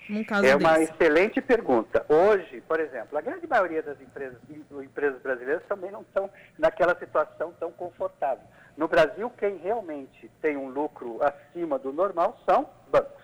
Num 0.08 0.24
caso 0.24 0.44
é 0.44 0.56
uma 0.56 0.78
desse? 0.78 0.92
excelente 0.92 1.40
pergunta. 1.40 2.04
Hoje, 2.08 2.60
por 2.66 2.80
exemplo, 2.80 3.16
a 3.16 3.20
grande 3.20 3.46
maioria 3.46 3.82
das 3.82 4.00
empresas, 4.00 4.38
empresas 4.82 5.22
brasileiras 5.22 5.62
também 5.68 5.92
não 5.92 6.02
estão 6.02 6.28
naquela 6.58 6.98
situação 6.98 7.54
tão 7.60 7.70
confortável. 7.70 8.44
No 8.76 8.88
Brasil, 8.88 9.30
quem 9.38 9.58
realmente 9.58 10.30
tem 10.40 10.56
um 10.56 10.68
lucro 10.68 11.20
acima 11.22 11.78
do 11.78 11.92
normal 11.92 12.40
são 12.44 12.68
bancos. 12.90 13.22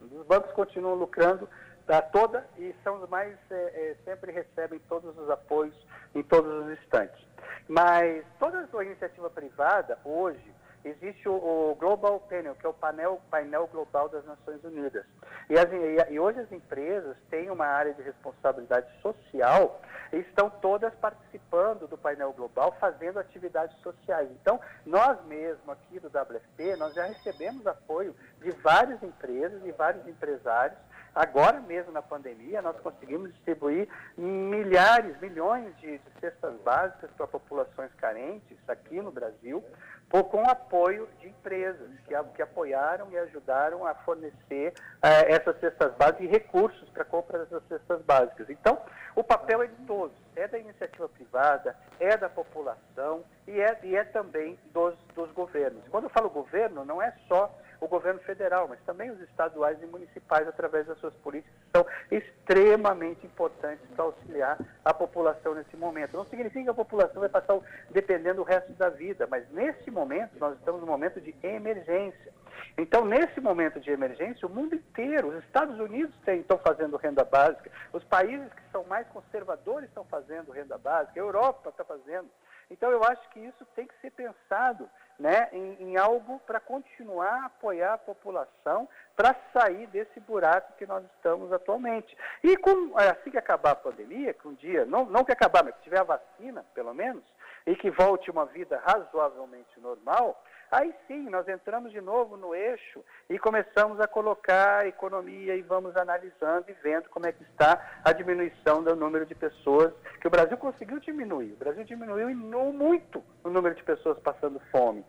Os 0.00 0.26
bancos 0.26 0.52
continuam 0.52 0.94
lucrando 0.94 1.48
da 1.88 2.02
toda 2.02 2.46
e 2.58 2.74
são 2.84 3.02
os 3.02 3.08
mais 3.08 3.34
é, 3.50 3.54
é, 3.54 3.96
sempre 4.04 4.30
recebem 4.30 4.78
todos 4.90 5.16
os 5.18 5.30
apoios 5.30 5.74
em 6.14 6.22
todos 6.22 6.52
os 6.66 6.78
instantes. 6.78 7.26
Mas 7.66 8.24
toda 8.38 8.68
a 8.70 8.84
iniciativa 8.84 9.30
privada 9.30 9.98
hoje 10.04 10.54
existe 10.84 11.26
o, 11.28 11.32
o, 11.32 11.74
Global 11.76 12.20
Panel, 12.20 12.54
que 12.54 12.66
é 12.66 12.68
o 12.68 12.74
painel, 12.74 13.20
painel 13.30 13.66
global 13.68 14.08
das 14.08 14.24
Nações 14.26 14.62
Unidas. 14.62 15.04
E, 15.48 15.58
as, 15.58 15.72
e, 15.72 16.12
e, 16.12 16.20
hoje 16.20 16.40
as 16.40 16.52
empresas 16.52 17.16
têm 17.30 17.50
uma 17.50 17.66
área 17.66 17.94
de 17.94 18.02
responsabilidade 18.02 18.86
social 19.00 19.80
e 20.12 20.18
estão 20.18 20.50
todas 20.50 20.94
participando 20.96 21.88
do 21.88 21.96
painel 21.96 22.34
global, 22.34 22.76
fazendo 22.78 23.18
atividades 23.18 23.76
sociais. 23.80 24.28
Então, 24.42 24.60
nós 24.84 25.18
mesmos 25.24 25.70
aqui 25.70 25.98
do 25.98 26.08
WFP, 26.08 26.76
nós 26.76 26.94
já 26.94 27.06
recebemos 27.06 27.66
apoio 27.66 28.14
de 28.42 28.50
várias 28.50 29.02
empresas 29.02 29.64
e 29.64 29.72
vários 29.72 30.06
empresários 30.06 30.78
Agora 31.18 31.60
mesmo 31.60 31.90
na 31.90 32.00
pandemia, 32.00 32.62
nós 32.62 32.78
conseguimos 32.78 33.34
distribuir 33.34 33.88
milhares, 34.16 35.20
milhões 35.20 35.76
de, 35.78 35.98
de 35.98 36.20
cestas 36.20 36.54
básicas 36.60 37.10
para 37.16 37.26
populações 37.26 37.92
carentes 37.96 38.56
aqui 38.68 39.02
no 39.02 39.10
Brasil, 39.10 39.64
por, 40.08 40.22
com 40.26 40.48
apoio 40.48 41.08
de 41.18 41.26
empresas 41.26 41.90
que, 42.06 42.14
que 42.36 42.40
apoiaram 42.40 43.08
e 43.10 43.18
ajudaram 43.18 43.84
a 43.84 43.96
fornecer 43.96 44.72
eh, 45.02 45.32
essas 45.32 45.58
cestas 45.58 45.92
básicas 45.96 46.20
e 46.20 46.28
recursos 46.28 46.88
para 46.90 47.04
compra 47.04 47.40
dessas 47.40 47.66
cestas 47.66 48.00
básicas. 48.02 48.48
Então, 48.48 48.78
o 49.16 49.24
papel 49.24 49.64
é 49.64 49.66
de 49.66 49.86
todos, 49.86 50.16
é 50.36 50.46
da 50.46 50.56
iniciativa 50.56 51.08
privada, 51.08 51.76
é 51.98 52.16
da 52.16 52.28
população 52.28 53.24
e 53.44 53.60
é, 53.60 53.76
e 53.82 53.96
é 53.96 54.04
também 54.04 54.56
dos, 54.72 54.94
dos 55.16 55.32
governos. 55.32 55.82
Quando 55.88 56.04
eu 56.04 56.10
falo 56.10 56.30
governo, 56.30 56.84
não 56.84 57.02
é 57.02 57.12
só 57.26 57.52
o 57.80 57.86
governo 57.86 58.20
federal, 58.20 58.66
mas 58.68 58.80
também 58.80 59.10
os 59.10 59.20
estaduais 59.20 59.80
e 59.82 59.86
municipais, 59.86 60.48
através 60.48 60.86
das 60.86 60.98
suas 60.98 61.14
políticas, 61.14 61.54
são 61.74 61.86
extremamente 62.10 63.24
importantes 63.26 63.84
para 63.94 64.04
auxiliar 64.04 64.58
a 64.84 64.92
população 64.92 65.54
nesse 65.54 65.76
momento. 65.76 66.16
Não 66.16 66.24
significa 66.26 66.64
que 66.64 66.70
a 66.70 66.74
população 66.74 67.20
vai 67.20 67.28
passar 67.28 67.58
dependendo 67.90 68.40
o 68.40 68.44
resto 68.44 68.72
da 68.72 68.88
vida, 68.88 69.26
mas 69.30 69.48
nesse 69.50 69.90
momento, 69.90 70.38
nós 70.38 70.56
estamos 70.58 70.80
num 70.80 70.86
momento 70.86 71.20
de 71.20 71.34
emergência. 71.42 72.32
Então, 72.76 73.04
nesse 73.04 73.40
momento 73.40 73.80
de 73.80 73.90
emergência, 73.90 74.46
o 74.46 74.50
mundo 74.50 74.74
inteiro, 74.74 75.28
os 75.28 75.44
Estados 75.44 75.78
Unidos 75.78 76.14
estão 76.26 76.58
fazendo 76.58 76.96
renda 76.96 77.24
básica, 77.24 77.70
os 77.92 78.04
países 78.04 78.52
que 78.52 78.62
são 78.70 78.84
mais 78.84 79.06
conservadores 79.08 79.88
estão 79.88 80.04
fazendo 80.04 80.52
renda 80.52 80.78
básica, 80.78 81.18
a 81.20 81.22
Europa 81.22 81.70
está 81.70 81.84
fazendo. 81.84 82.28
Então, 82.70 82.90
eu 82.90 83.02
acho 83.02 83.28
que 83.30 83.40
isso 83.40 83.64
tem 83.74 83.86
que 83.86 83.98
ser 84.00 84.10
pensado 84.10 84.88
né, 85.18 85.48
em, 85.52 85.76
em 85.80 85.96
algo 85.96 86.38
para 86.46 86.60
continuar 86.60 87.42
a 87.42 87.46
apoiar 87.46 87.94
a 87.94 87.98
população 87.98 88.88
para 89.16 89.34
sair 89.52 89.86
desse 89.88 90.20
buraco 90.20 90.76
que 90.76 90.86
nós 90.86 91.04
estamos 91.16 91.52
atualmente. 91.52 92.16
E 92.42 92.56
com, 92.56 92.96
assim 92.96 93.30
que 93.30 93.38
acabar 93.38 93.72
a 93.72 93.76
pandemia, 93.76 94.34
que 94.34 94.46
um 94.46 94.54
dia, 94.54 94.84
não, 94.84 95.06
não 95.06 95.24
que 95.24 95.32
acabar, 95.32 95.64
mas 95.64 95.74
que 95.76 95.82
tiver 95.82 96.00
a 96.00 96.04
vacina, 96.04 96.64
pelo 96.74 96.94
menos, 96.94 97.24
e 97.66 97.74
que 97.74 97.90
volte 97.90 98.30
uma 98.30 98.46
vida 98.46 98.80
razoavelmente 98.84 99.80
normal, 99.80 100.40
Aí 100.70 100.94
sim, 101.06 101.30
nós 101.30 101.48
entramos 101.48 101.90
de 101.92 102.00
novo 102.00 102.36
no 102.36 102.54
eixo 102.54 103.02
e 103.28 103.38
começamos 103.38 103.98
a 104.00 104.06
colocar 104.06 104.80
a 104.80 104.86
economia 104.86 105.56
e 105.56 105.62
vamos 105.62 105.96
analisando 105.96 106.66
e 106.68 106.74
vendo 106.82 107.08
como 107.08 107.26
é 107.26 107.32
que 107.32 107.42
está 107.42 108.00
a 108.04 108.12
diminuição 108.12 108.82
do 108.82 108.94
número 108.94 109.24
de 109.24 109.34
pessoas 109.34 109.94
que 110.20 110.26
o 110.26 110.30
Brasil 110.30 110.58
conseguiu 110.58 111.00
diminuir. 111.00 111.52
O 111.54 111.56
Brasil 111.56 111.84
diminuiu 111.84 112.28
muito 112.36 113.24
o 113.42 113.48
número 113.48 113.74
de 113.74 113.82
pessoas 113.82 114.18
passando 114.18 114.60
fome. 114.70 115.02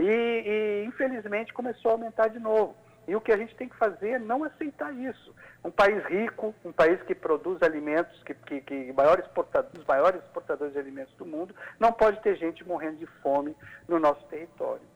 E, 0.00 0.04
e 0.04 0.84
infelizmente 0.84 1.54
começou 1.54 1.92
a 1.92 1.94
aumentar 1.94 2.26
de 2.26 2.40
novo. 2.40 2.74
E 3.06 3.14
o 3.14 3.20
que 3.20 3.30
a 3.30 3.36
gente 3.36 3.54
tem 3.54 3.68
que 3.68 3.76
fazer 3.76 4.10
é 4.10 4.18
não 4.18 4.42
aceitar 4.42 4.92
isso. 4.92 5.32
Um 5.62 5.70
país 5.70 6.02
rico, 6.06 6.52
um 6.64 6.72
país 6.72 7.00
que 7.02 7.14
produz 7.14 7.62
alimentos, 7.62 8.20
que, 8.24 8.34
que, 8.34 8.60
que 8.62 8.92
maior 8.92 9.20
exportador, 9.20 9.70
os 9.78 9.86
maiores 9.86 10.20
exportadores 10.24 10.72
de 10.72 10.80
alimentos 10.80 11.14
do 11.14 11.24
mundo, 11.24 11.54
não 11.78 11.92
pode 11.92 12.20
ter 12.20 12.36
gente 12.36 12.66
morrendo 12.66 12.96
de 12.96 13.06
fome 13.22 13.54
no 13.86 14.00
nosso 14.00 14.24
território. 14.26 14.93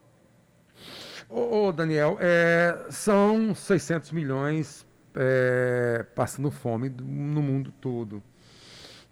Ô, 1.29 1.67
ô 1.67 1.73
Daniel, 1.73 2.17
é, 2.21 2.87
são 2.91 3.55
600 3.55 4.13
milhões 4.13 4.87
é, 5.15 6.05
passando 6.15 6.51
fome 6.51 6.89
no 6.89 7.43
mundo 7.43 7.73
todo. 7.81 8.23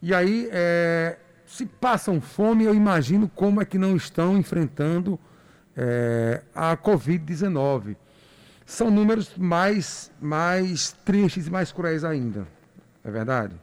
E 0.00 0.14
aí, 0.14 0.48
é, 0.52 1.18
se 1.46 1.66
passam 1.66 2.20
fome, 2.20 2.64
eu 2.64 2.74
imagino 2.74 3.28
como 3.28 3.60
é 3.60 3.64
que 3.64 3.78
não 3.78 3.96
estão 3.96 4.36
enfrentando 4.36 5.18
é, 5.76 6.42
a 6.54 6.76
Covid-19. 6.76 7.96
São 8.64 8.90
números 8.90 9.36
mais, 9.36 10.12
mais 10.20 10.92
tristes 11.04 11.46
e 11.46 11.50
mais 11.50 11.70
cruéis 11.70 12.04
ainda. 12.04 12.46
É 13.04 13.10
verdade? 13.10 13.54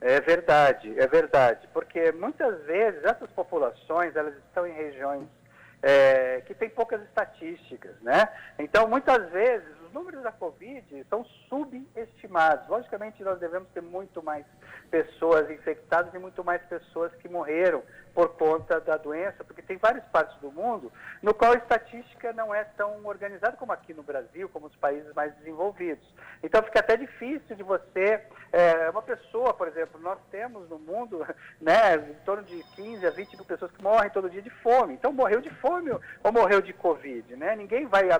É 0.00 0.20
verdade, 0.20 0.94
é 0.98 1.06
verdade. 1.06 1.68
Porque 1.72 2.12
muitas 2.12 2.62
vezes 2.64 3.02
essas 3.04 3.30
populações 3.30 4.14
elas 4.14 4.34
estão 4.36 4.66
em 4.66 4.72
regiões 4.72 5.26
é, 5.82 6.42
que 6.46 6.54
tem 6.54 6.70
poucas 6.70 7.02
estatísticas, 7.02 8.00
né? 8.00 8.28
Então, 8.58 8.86
muitas 8.86 9.30
vezes, 9.30 9.81
os 9.92 9.92
os 9.92 9.94
números 9.94 10.22
da 10.22 10.32
Covid 10.32 11.06
são 11.08 11.24
subestimados. 11.48 12.66
Logicamente, 12.66 13.22
nós 13.22 13.38
devemos 13.38 13.68
ter 13.68 13.82
muito 13.82 14.22
mais 14.22 14.46
pessoas 14.90 15.50
infectadas 15.50 16.12
e 16.14 16.18
muito 16.18 16.42
mais 16.42 16.62
pessoas 16.62 17.14
que 17.16 17.28
morreram 17.28 17.82
por 18.14 18.30
conta 18.36 18.80
da 18.80 18.96
doença, 18.96 19.44
porque 19.44 19.62
tem 19.62 19.78
várias 19.78 20.04
partes 20.06 20.36
do 20.40 20.52
mundo 20.52 20.92
no 21.22 21.32
qual 21.32 21.52
a 21.52 21.56
estatística 21.56 22.32
não 22.32 22.54
é 22.54 22.64
tão 22.64 23.04
organizada 23.06 23.56
como 23.56 23.72
aqui 23.72 23.94
no 23.94 24.02
Brasil, 24.02 24.48
como 24.50 24.66
os 24.66 24.76
países 24.76 25.12
mais 25.14 25.34
desenvolvidos. 25.36 26.06
Então 26.42 26.62
fica 26.62 26.80
até 26.80 26.96
difícil 26.96 27.56
de 27.56 27.62
você, 27.62 28.22
é, 28.52 28.90
uma 28.90 29.00
pessoa, 29.00 29.54
por 29.54 29.66
exemplo, 29.68 30.00
nós 30.00 30.18
temos 30.30 30.68
no 30.68 30.78
mundo 30.78 31.26
né, 31.60 31.96
em 31.96 32.24
torno 32.24 32.42
de 32.42 32.62
15 32.76 33.06
a 33.06 33.10
20 33.10 33.36
mil 33.36 33.44
pessoas 33.46 33.70
que 33.72 33.82
morrem 33.82 34.10
todo 34.10 34.28
dia 34.28 34.42
de 34.42 34.50
fome. 34.50 34.94
Então 34.94 35.12
morreu 35.12 35.40
de 35.40 35.50
fome 35.56 35.90
ou 35.90 36.32
morreu 36.32 36.60
de 36.60 36.72
Covid, 36.74 37.34
né? 37.36 37.56
Ninguém 37.56 37.86
vai 37.86 38.10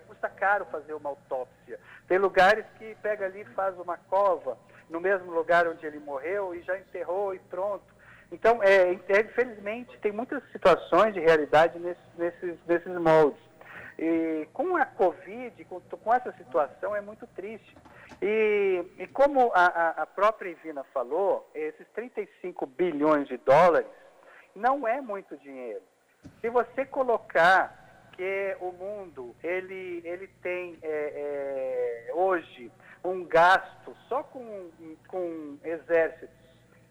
custa 0.00 0.28
caro 0.28 0.66
fazer 0.66 0.94
uma 0.94 1.10
autópsia. 1.10 1.78
Tem 2.06 2.18
lugares 2.18 2.64
que 2.78 2.94
pega 2.96 3.26
ali 3.26 3.40
e 3.40 3.54
faz 3.54 3.78
uma 3.78 3.96
cova 3.96 4.56
no 4.88 5.00
mesmo 5.00 5.32
lugar 5.32 5.66
onde 5.66 5.84
ele 5.86 5.98
morreu 5.98 6.54
e 6.54 6.62
já 6.62 6.78
enterrou 6.78 7.34
e 7.34 7.38
pronto. 7.38 7.84
Então, 8.30 8.62
é, 8.62 8.92
é, 9.08 9.20
infelizmente, 9.20 9.96
tem 9.98 10.12
muitas 10.12 10.42
situações 10.50 11.14
de 11.14 11.20
realidade 11.20 11.78
nesses, 11.78 12.02
nesses, 12.16 12.58
nesses 12.66 13.00
moldes. 13.00 13.40
E 13.98 14.48
com 14.52 14.76
a 14.76 14.84
Covid, 14.84 15.64
com, 15.64 15.80
com 15.80 16.14
essa 16.14 16.32
situação, 16.32 16.94
é 16.94 17.00
muito 17.00 17.26
triste. 17.28 17.76
E, 18.20 18.84
e 18.98 19.06
como 19.08 19.52
a, 19.54 20.02
a, 20.02 20.06
própria 20.06 20.50
Ivina 20.50 20.84
falou, 20.92 21.48
esses 21.54 21.86
35 21.94 22.66
bilhões 22.66 23.28
de 23.28 23.36
dólares 23.38 23.88
não 24.54 24.86
é 24.86 25.00
muito 25.00 25.36
dinheiro. 25.36 25.82
Se 26.40 26.48
você 26.50 26.84
colocar 26.84 27.85
que 28.16 28.56
o 28.60 28.72
mundo 28.72 29.34
ele, 29.42 30.02
ele 30.04 30.28
tem 30.42 30.78
é, 30.82 32.08
é, 32.08 32.14
hoje 32.14 32.70
um 33.04 33.24
gasto 33.24 33.96
só 34.08 34.22
com, 34.22 34.70
com 35.08 35.58
exércitos 35.62 36.46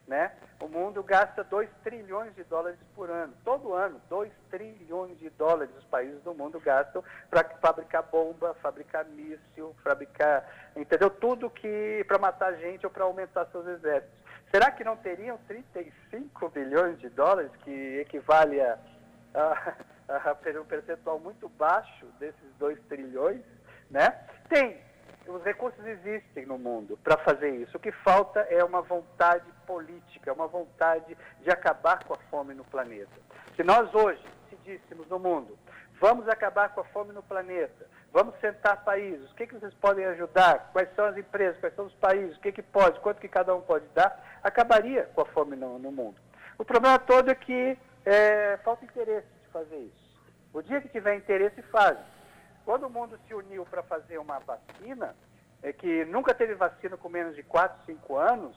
né? 0.08 0.32
O 0.60 0.68
mundo 0.68 1.02
gasta 1.04 1.44
2 1.44 1.70
trilhões 1.84 2.34
de 2.36 2.44
dólares 2.44 2.80
por 2.96 3.10
ano. 3.10 3.34
Todo 3.44 3.74
ano, 3.74 4.00
2 4.10 4.32
trilhões 4.52 5.18
de 5.18 5.30
dólares 5.32 5.76
os 5.78 5.84
países 5.86 6.22
do 6.22 6.34
mundo 6.34 6.60
gastam 6.60 7.04
para 7.30 7.44
fabricar 7.60 8.04
bomba, 8.04 8.54
fabricar 8.62 9.06
míssil, 9.06 9.76
fabricar, 9.84 10.48
entendeu? 10.76 11.10
Tudo 11.10 11.50
que 11.50 12.04
para 12.08 12.20
matar 12.20 12.54
gente 12.58 12.86
ou 12.86 12.92
para 12.92 13.04
aumentar 13.04 13.46
seus 13.48 13.66
exércitos. 13.68 14.16
Será 14.52 14.72
que 14.72 14.84
não 14.84 14.96
teriam 14.96 15.38
35 15.48 16.50
bilhões 16.50 17.00
de 17.00 17.10
dólares, 17.10 17.52
que 17.64 18.00
equivale 18.00 18.62
a, 18.62 18.78
a, 19.34 19.74
a 20.08 20.60
um 20.60 20.66
percentual 20.66 21.20
muito 21.20 21.50
baixo 21.50 22.06
desses 22.20 22.54
2 22.58 22.80
trilhões? 22.88 23.42
Né? 23.90 24.10
Tem, 24.50 24.80
os 25.28 25.44
recursos 25.44 25.84
existem 25.86 26.46
no 26.46 26.58
mundo 26.58 26.98
para 27.04 27.18
fazer 27.18 27.50
isso. 27.50 27.78
O 27.78 27.80
que 27.80 27.92
falta 27.92 28.42
é 28.42 28.64
uma 28.64 28.82
vontade 28.82 29.46
política, 29.66 30.34
uma 30.34 30.48
vontade 30.48 31.18
de 31.42 31.50
acabar 31.50 32.04
com 32.04 32.14
a 32.14 32.18
fome 32.30 32.54
no 32.54 32.64
planeta. 32.66 33.12
Se 33.56 33.64
nós 33.64 33.94
hoje 33.94 34.22
decidíssemos 34.50 35.08
no 35.08 35.18
mundo, 35.18 35.58
vamos 36.00 36.28
acabar 36.28 36.70
com 36.70 36.82
a 36.82 36.86
fome 36.86 37.14
no 37.14 37.24
planeta, 37.24 37.88
vamos 38.12 38.36
sentar 38.40 38.84
países, 38.84 39.32
o 39.32 39.36
que, 39.36 39.48
que 39.48 39.56
vocês 39.56 39.74
podem 39.76 40.06
ajudar, 40.06 40.70
quais 40.72 40.94
são 40.96 41.06
as 41.06 41.18
empresas, 41.18 41.60
quais 41.60 41.76
são 41.76 41.86
os 41.86 41.96
países, 41.96 42.38
o 42.38 42.40
que, 42.40 42.52
que 42.52 42.62
pode, 42.62 43.00
quanto 43.00 43.20
que 43.20 43.28
cada 43.28 43.56
um 43.56 43.62
pode 43.62 43.86
dar, 43.94 44.40
acabaria 44.44 45.10
com 45.16 45.22
a 45.22 45.26
fome 45.26 45.56
no, 45.56 45.80
no 45.80 45.92
mundo. 45.92 46.16
O 46.58 46.64
problema 46.64 47.00
todo 47.00 47.32
é 47.32 47.36
que 47.36 47.78
é, 48.06 48.58
falta 48.64 48.86
interesse 48.86 49.35
fazer 49.56 49.78
isso. 49.78 50.06
O 50.54 50.62
dia 50.62 50.82
que 50.82 50.90
tiver 50.90 51.16
interesse, 51.16 51.62
faz. 51.64 51.98
Quando 52.66 52.88
o 52.88 52.90
mundo 52.90 53.18
se 53.26 53.34
uniu 53.34 53.66
para 53.66 53.82
fazer 53.84 54.18
uma 54.18 54.40
vacina, 54.40 55.16
é 55.64 55.72
que 55.72 56.04
nunca 56.06 56.34
teve 56.34 56.56
vacina 56.56 56.98
com 56.98 57.08
menos 57.08 57.36
de 57.36 57.44
4, 57.44 57.86
5 57.86 58.18
anos, 58.18 58.56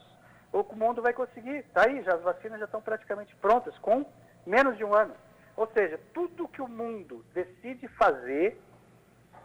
o 0.51 0.63
mundo 0.75 1.01
vai 1.01 1.13
conseguir. 1.13 1.57
Está 1.57 1.85
aí, 1.85 2.03
já, 2.03 2.15
as 2.15 2.21
vacinas 2.21 2.59
já 2.59 2.65
estão 2.65 2.81
praticamente 2.81 3.33
prontas, 3.37 3.77
com 3.77 4.05
menos 4.45 4.75
de 4.77 4.83
um 4.83 4.93
ano. 4.93 5.15
Ou 5.55 5.67
seja, 5.67 5.97
tudo 6.13 6.49
que 6.49 6.61
o 6.61 6.67
mundo 6.67 7.25
decide 7.33 7.87
fazer 7.89 8.59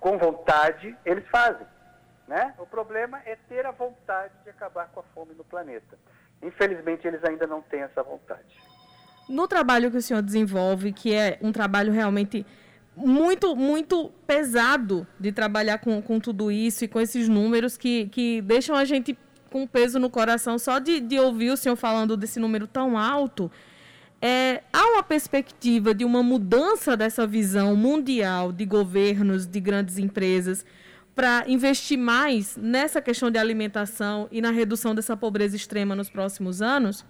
com 0.01 0.19
vontade, 0.19 0.97
eles 1.05 1.27
fazem. 1.29 1.67
Né? 2.27 2.55
O 2.59 2.67
problema 2.67 3.21
é 3.27 3.37
ter 3.49 3.65
a 3.65 3.71
vontade 3.71 4.35
de 4.43 4.51
acabar 4.51 4.89
com 4.89 5.01
a 5.01 5.05
fome 5.15 5.35
no 5.35 5.45
planeta. 5.45 5.97
Infelizmente, 6.43 7.07
eles 7.07 7.23
ainda 7.23 7.47
não 7.47 7.63
têm 7.63 7.83
essa 7.83 8.03
vontade. 8.03 8.74
No 9.29 9.49
trabalho 9.49 9.91
que 9.91 9.97
o 9.97 10.03
senhor 10.03 10.23
desenvolve, 10.23 10.93
que 10.93 11.13
é 11.13 11.39
um 11.41 11.53
trabalho 11.53 11.93
realmente 11.93 12.45
muito, 12.97 13.57
muito 13.57 14.11
pesado 14.27 15.07
de 15.19 15.33
trabalhar 15.33 15.79
com, 15.79 16.01
com 16.01 16.21
tudo 16.21 16.51
isso 16.51 16.85
e 16.85 16.89
com 16.89 17.01
esses 17.01 17.29
números 17.29 17.77
que, 17.77 18.07
que 18.07 18.41
deixam 18.43 18.77
a 18.77 18.85
gente 18.85 19.19
com 19.51 19.67
peso 19.67 19.99
no 19.99 20.11
coração 20.11 20.59
só 20.59 20.79
de, 20.79 21.01
de 21.01 21.19
ouvir 21.19 21.51
o 21.51 21.57
senhor 21.57 21.77
falando 21.77 22.17
desse 22.17 22.39
número 22.39 22.67
tão 22.67 22.99
alto. 22.99 23.51
É, 24.21 24.63
há 24.73 24.85
uma 24.87 25.03
perspectiva 25.03 25.95
de 25.95 26.05
uma 26.05 26.23
mudança 26.23 26.97
dessa 26.97 27.27
visão 27.27 27.77
mundial 27.77 28.53
de 28.53 28.65
governos, 28.65 29.47
de 29.47 29.61
grandes 29.61 29.99
empresas, 29.99 30.65
para 31.15 31.45
investir 31.47 31.99
mais 31.99 32.57
nessa 32.57 33.01
questão 33.01 33.31
de 33.31 33.39
alimentação 33.39 34.29
e 34.33 34.41
na 34.41 34.51
redução 34.51 34.95
dessa 34.95 35.17
pobreza 35.17 35.55
extrema 35.55 35.95
nos 35.95 36.09
próximos 36.09 36.63
anos? 36.63 37.05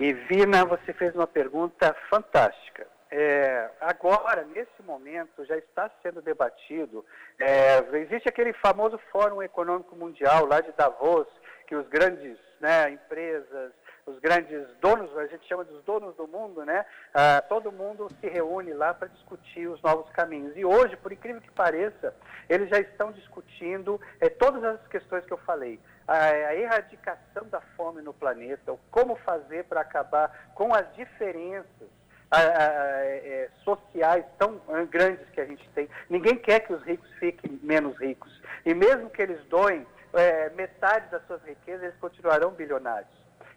Evina, 0.00 0.64
você 0.64 0.92
fez 0.92 1.14
uma 1.14 1.26
pergunta 1.26 1.94
fantástica. 2.10 2.86
É, 3.10 3.70
agora, 3.80 4.44
nesse 4.44 4.82
momento, 4.84 5.44
já 5.44 5.56
está 5.56 5.88
sendo 6.02 6.20
debatido. 6.20 7.04
É, 7.38 7.78
existe 7.98 8.28
aquele 8.28 8.52
famoso 8.54 8.98
Fórum 9.12 9.40
Econômico 9.40 9.94
Mundial 9.94 10.46
lá 10.46 10.60
de 10.60 10.72
Davos, 10.72 11.28
que 11.68 11.76
os 11.76 11.86
grandes 11.88 12.36
né, 12.60 12.90
empresas, 12.90 13.72
os 14.04 14.18
grandes 14.18 14.66
donos, 14.80 15.16
a 15.16 15.26
gente 15.26 15.46
chama 15.46 15.64
dos 15.64 15.82
donos 15.84 16.16
do 16.16 16.26
mundo, 16.26 16.64
né? 16.64 16.84
Ah, 17.12 17.42
todo 17.48 17.70
mundo 17.70 18.08
se 18.20 18.28
reúne 18.28 18.72
lá 18.72 18.92
para 18.92 19.08
discutir 19.08 19.68
os 19.68 19.80
novos 19.80 20.10
caminhos. 20.10 20.56
E 20.56 20.64
hoje, 20.64 20.96
por 20.96 21.12
incrível 21.12 21.40
que 21.40 21.50
pareça, 21.52 22.14
eles 22.48 22.68
já 22.68 22.80
estão 22.80 23.12
discutindo 23.12 24.00
é, 24.20 24.28
todas 24.28 24.62
as 24.64 24.86
questões 24.88 25.24
que 25.24 25.32
eu 25.32 25.38
falei. 25.38 25.78
A, 26.06 26.16
a 26.16 26.54
erradicação 26.54 27.48
da 27.50 27.60
fome 27.76 28.02
no 28.02 28.12
planeta, 28.12 28.76
como 28.90 29.16
fazer 29.16 29.64
para 29.64 29.80
acabar 29.80 30.50
com 30.54 30.74
as 30.74 30.94
diferenças 30.94 31.88
é, 32.30 33.48
sociais 33.62 34.24
tão 34.38 34.60
grandes 34.90 35.28
que 35.30 35.40
a 35.40 35.46
gente 35.46 35.68
tem. 35.70 35.88
Ninguém 36.10 36.36
quer 36.36 36.60
que 36.60 36.72
os 36.72 36.82
ricos 36.82 37.10
fiquem 37.18 37.58
menos 37.62 37.96
ricos. 37.98 38.42
E 38.64 38.74
mesmo 38.74 39.10
que 39.10 39.22
eles 39.22 39.42
doem 39.46 39.86
é, 40.12 40.50
metade 40.50 41.10
das 41.10 41.24
suas 41.26 41.42
riquezas, 41.42 41.82
eles 41.82 41.96
continuarão 42.00 42.50
bilionários. 42.50 43.12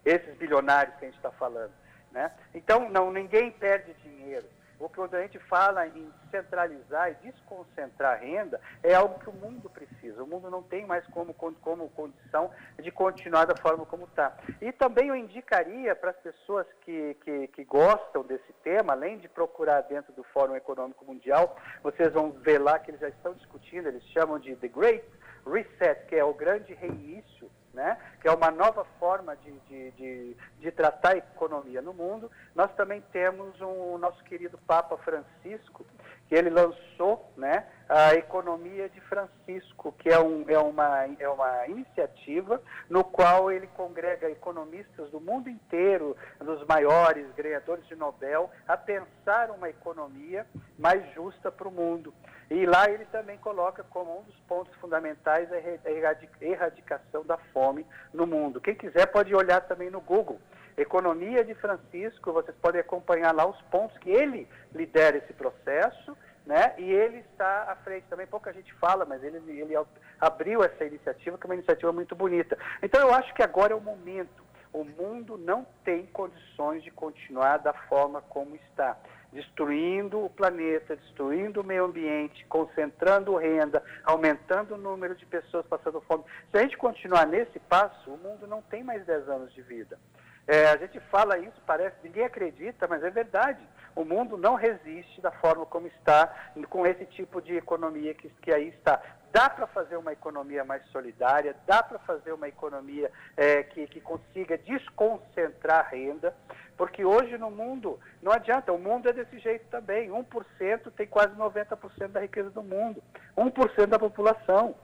Esses 0.06 0.36
bilionários 0.38 0.96
que 0.96 1.06
a 1.06 1.08
gente 1.08 1.18
está 1.18 1.32
falando. 1.32 1.72
Né? 2.12 2.32
Então, 2.54 2.90
não, 2.90 3.12
ninguém 3.12 3.52
perde 3.52 3.94
dinheiro. 3.96 4.46
O 4.80 4.88
que 4.88 5.02
a 5.02 5.22
gente 5.22 5.40
fala 5.40 5.88
em 5.88 6.08
centralizar 6.30 7.10
e 7.12 7.32
desconcentrar 7.32 8.14
a 8.14 8.16
renda 8.16 8.62
é 8.84 8.94
algo 8.94 9.20
que 9.20 9.30
o 9.30 9.34
mundo 9.34 9.70
precisa. 9.70 10.24
O 10.24 10.28
mundo 10.28 10.52
não 10.52 10.62
tem 10.62 10.86
mais 10.86 11.06
como, 11.08 11.34
como 11.34 11.90
condição 11.90 12.52
de 12.80 12.92
continuar 12.92 13.46
da 13.46 13.56
forma 13.56 13.86
como 13.88 14.06
está. 14.06 14.38
E 14.62 14.72
também 14.72 15.08
eu 15.08 15.16
indicaria 15.16 15.96
para 15.96 16.12
as 16.12 16.18
pessoas 16.18 16.68
que, 16.82 17.16
que, 17.24 17.48
que, 17.48 17.64
gostam 17.64 18.24
desse 18.24 18.54
tema, 18.64 18.94
além 18.94 19.18
de 19.18 19.28
procurar 19.28 19.82
dentro 19.82 20.14
do 20.14 20.24
Fórum 20.26 20.56
Econômico 20.56 21.04
Mundial, 21.06 21.58
vocês 21.82 22.14
vão 22.14 22.32
ver 22.32 22.60
lá 22.60 22.78
que 22.78 22.92
eles 22.92 23.02
já 23.02 23.10
estão 23.10 23.34
discutindo, 23.34 23.88
eles 23.88 24.04
chamam 24.10 24.38
de 24.38 24.56
The 24.56 24.68
Great 24.68 25.04
Reset, 25.46 26.06
que 26.08 26.16
é 26.16 26.24
o 26.24 26.34
grande 26.34 26.74
reinício 26.76 27.50
né? 27.78 27.96
que 28.20 28.28
é 28.28 28.32
uma 28.32 28.50
nova 28.50 28.84
forma 29.00 29.36
de, 29.38 29.52
de, 29.70 29.92
de, 29.92 30.38
de, 30.60 30.72
tratar 30.72 31.14
a 31.14 31.18
economia 31.18 31.80
no 31.80 31.94
mundo. 31.94 32.30
Nós 32.56 32.74
também 32.74 33.02
temos 33.14 33.62
um, 33.62 33.94
o 33.94 33.98
nosso 34.00 34.22
querido 34.24 34.58
Papa 34.58 34.98
Francisco, 34.98 35.86
que 36.28 36.36
ele 36.36 36.50
lançou 36.50 37.32
né, 37.38 37.66
a 37.88 38.14
Economia 38.16 38.90
de 38.90 39.00
Francisco, 39.02 39.94
que 40.00 40.10
é, 40.10 40.20
um, 40.20 40.44
é, 40.48 40.60
uma, 40.60 41.06
é 41.20 41.30
uma 41.30 41.68
iniciativa 41.68 42.62
no 42.90 43.04
qual 43.04 43.52
ele 43.52 43.68
congrega 43.68 44.30
economistas 44.30 45.10
do 45.10 45.22
mundo 45.22 45.50
inteiro, 45.50 46.16
dos 46.40 46.66
maiores 46.68 47.26
ganhadores 47.36 47.88
de 47.88 47.96
Nobel, 47.96 48.52
a 48.68 48.76
pensar 48.76 49.52
uma 49.52 49.70
economia 49.70 50.46
mais 50.78 51.02
justa 51.14 51.52
para 51.52 51.68
o 51.68 51.72
mundo. 51.72 52.14
E 52.50 52.66
lá 52.66 52.90
ele 52.90 53.06
também 53.06 53.38
coloca 53.38 53.84
como 53.90 54.20
um 54.20 54.24
dos 54.24 54.36
pontos 54.48 54.74
fundamentais 54.76 55.50
a 55.52 56.42
erradicação 56.42 57.26
da 57.26 57.38
fome 57.54 57.86
no 58.14 58.26
mundo. 58.26 58.62
Quem 58.62 58.76
quiser 58.76 59.06
pode 59.08 59.34
olhar 59.36 59.62
também 59.62 59.90
no 59.90 60.00
Google. 60.00 60.40
Economia 60.78 61.44
de 61.44 61.56
Francisco, 61.56 62.32
vocês 62.32 62.56
podem 62.62 62.80
acompanhar 62.80 63.34
lá 63.34 63.48
os 63.48 63.60
pontos 63.64 63.98
que 63.98 64.12
ele 64.12 64.48
lidera 64.74 65.18
esse 65.18 65.34
processo, 65.34 66.16
né? 66.46 66.76
E 66.78 66.84
ele 66.84 67.18
está 67.32 67.64
à 67.72 67.76
frente 67.78 68.06
também, 68.08 68.28
pouca 68.28 68.54
gente 68.54 68.72
fala, 68.76 69.04
mas 69.04 69.24
ele, 69.24 69.38
ele 69.60 69.74
abriu 70.22 70.64
essa 70.64 70.86
iniciativa, 70.86 71.36
que 71.36 71.46
é 71.46 71.50
uma 71.50 71.56
iniciativa 71.56 71.92
muito 71.92 72.16
bonita. 72.16 72.58
Então 72.82 73.02
eu 73.02 73.14
acho 73.14 73.34
que 73.34 73.42
agora 73.42 73.74
é 73.74 73.76
o 73.76 73.82
momento. 73.82 74.46
O 74.72 74.84
mundo 74.84 75.36
não 75.38 75.66
tem 75.84 76.06
condições 76.06 76.84
de 76.84 76.92
continuar 76.92 77.58
da 77.58 77.74
forma 77.74 78.22
como 78.22 78.56
está. 78.56 78.98
destruindo 79.32 80.24
o 80.24 80.30
planeta, 80.30 80.96
destruindo 80.96 81.62
o 81.62 81.64
meio 81.64 81.86
ambiente, 81.86 82.46
concentrando 82.46 83.36
renda, 83.36 83.84
aumentando 84.04 84.76
o 84.76 84.78
número 84.78 85.16
de 85.16 85.26
pessoas 85.26 85.66
passando 85.66 86.00
fome. 86.02 86.24
Se 86.52 86.58
a 86.58 86.62
gente 86.62 86.78
continuar 86.78 87.26
nesse 87.26 87.60
passo, 87.60 88.12
o 88.12 88.18
mundo 88.18 88.48
não 88.48 88.62
tem 88.62 88.84
mais 88.84 89.06
10 89.06 89.28
anos 89.28 89.54
de 89.54 89.62
vida. 89.62 90.00
É, 90.48 90.68
a 90.68 90.78
gente 90.78 90.98
fala 91.12 91.38
isso, 91.38 91.62
parece, 91.66 91.98
ninguém 92.02 92.24
acredita, 92.24 92.88
mas 92.88 93.04
é 93.04 93.10
verdade. 93.10 93.60
O 93.94 94.06
mundo 94.06 94.38
não 94.38 94.56
resiste 94.56 95.20
da 95.20 95.32
forma 95.32 95.66
como 95.66 95.88
está, 95.88 96.34
com 96.70 96.86
esse 96.86 97.06
tipo 97.08 97.42
de 97.42 97.58
economia 97.58 98.14
que, 98.14 98.30
que 98.42 98.54
aí 98.54 98.70
está. 98.70 99.02
Dá 99.34 99.50
para 99.50 99.68
fazer 99.68 99.98
uma 99.98 100.14
economia 100.14 100.64
mais 100.64 100.86
solidária, 100.88 101.54
dá 101.66 101.84
para 101.84 102.00
fazer 102.00 102.32
uma 102.32 102.48
economia 102.48 103.12
é, 103.36 103.64
que, 103.64 103.88
que 103.88 104.00
consiga 104.00 104.58
desconcentrar 104.58 105.90
renda, 105.92 106.34
porque 106.78 107.04
hoje 107.04 107.38
no 107.38 107.52
mundo 107.52 108.00
não 108.22 108.32
adianta, 108.32 108.72
o 108.72 108.80
mundo 108.80 109.10
é 109.10 109.14
desse 109.14 109.40
jeito 109.40 109.66
também. 109.70 110.10
1% 110.10 110.92
tem 110.96 111.08
quase 111.08 111.36
90% 111.36 112.08
da 112.08 112.22
riqueza 112.22 112.52
do 112.52 112.64
mundo, 112.64 113.04
1% 113.36 113.88
da 113.88 114.00
população. 114.00 114.76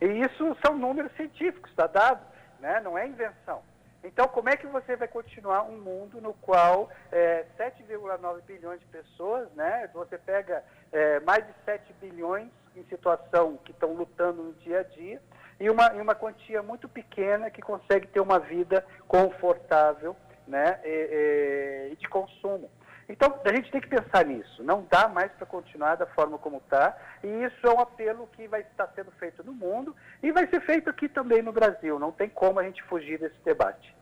E 0.00 0.06
isso 0.06 0.56
são 0.64 0.76
números 0.76 1.12
científicos, 1.12 1.70
está 1.70 1.86
dado, 1.86 2.26
né? 2.58 2.80
não 2.80 2.98
é 2.98 3.06
invenção. 3.06 3.62
Então, 4.04 4.26
como 4.26 4.48
é 4.48 4.56
que 4.56 4.66
você 4.66 4.96
vai 4.96 5.06
continuar 5.06 5.62
um 5.62 5.78
mundo 5.78 6.20
no 6.20 6.34
qual 6.34 6.90
é, 7.10 7.44
7,9 7.56 8.42
bilhões 8.42 8.80
de 8.80 8.86
pessoas, 8.86 9.48
né? 9.52 9.88
Você 9.94 10.18
pega 10.18 10.64
é, 10.90 11.20
mais 11.20 11.46
de 11.46 11.52
7 11.64 11.92
bilhões 12.00 12.48
em 12.74 12.84
situação 12.84 13.58
que 13.64 13.70
estão 13.70 13.92
lutando 13.92 14.42
no 14.42 14.52
dia 14.54 14.80
a 14.80 14.82
dia 14.82 15.22
e 15.60 15.70
uma, 15.70 15.94
e 15.94 16.00
uma 16.00 16.14
quantia 16.14 16.62
muito 16.62 16.88
pequena 16.88 17.50
que 17.50 17.62
consegue 17.62 18.08
ter 18.08 18.20
uma 18.20 18.40
vida 18.40 18.84
confortável, 19.06 20.16
né? 20.48 20.80
E, 20.84 21.90
e 21.92 21.96
de 21.96 22.08
consumo. 22.08 22.68
Então, 23.12 23.38
a 23.44 23.54
gente 23.54 23.70
tem 23.70 23.78
que 23.78 23.88
pensar 23.88 24.24
nisso. 24.24 24.64
Não 24.64 24.86
dá 24.90 25.06
mais 25.06 25.30
para 25.32 25.44
continuar 25.44 25.96
da 25.96 26.06
forma 26.06 26.38
como 26.38 26.56
está. 26.56 26.96
E 27.22 27.26
isso 27.26 27.66
é 27.66 27.70
um 27.70 27.78
apelo 27.78 28.26
que 28.34 28.48
vai 28.48 28.62
estar 28.62 28.90
sendo 28.96 29.10
feito 29.20 29.44
no 29.44 29.52
mundo 29.52 29.94
e 30.22 30.32
vai 30.32 30.46
ser 30.46 30.62
feito 30.62 30.88
aqui 30.88 31.10
também 31.10 31.42
no 31.42 31.52
Brasil. 31.52 31.98
Não 31.98 32.10
tem 32.10 32.30
como 32.30 32.58
a 32.58 32.62
gente 32.62 32.82
fugir 32.84 33.18
desse 33.18 33.36
debate. 33.44 33.94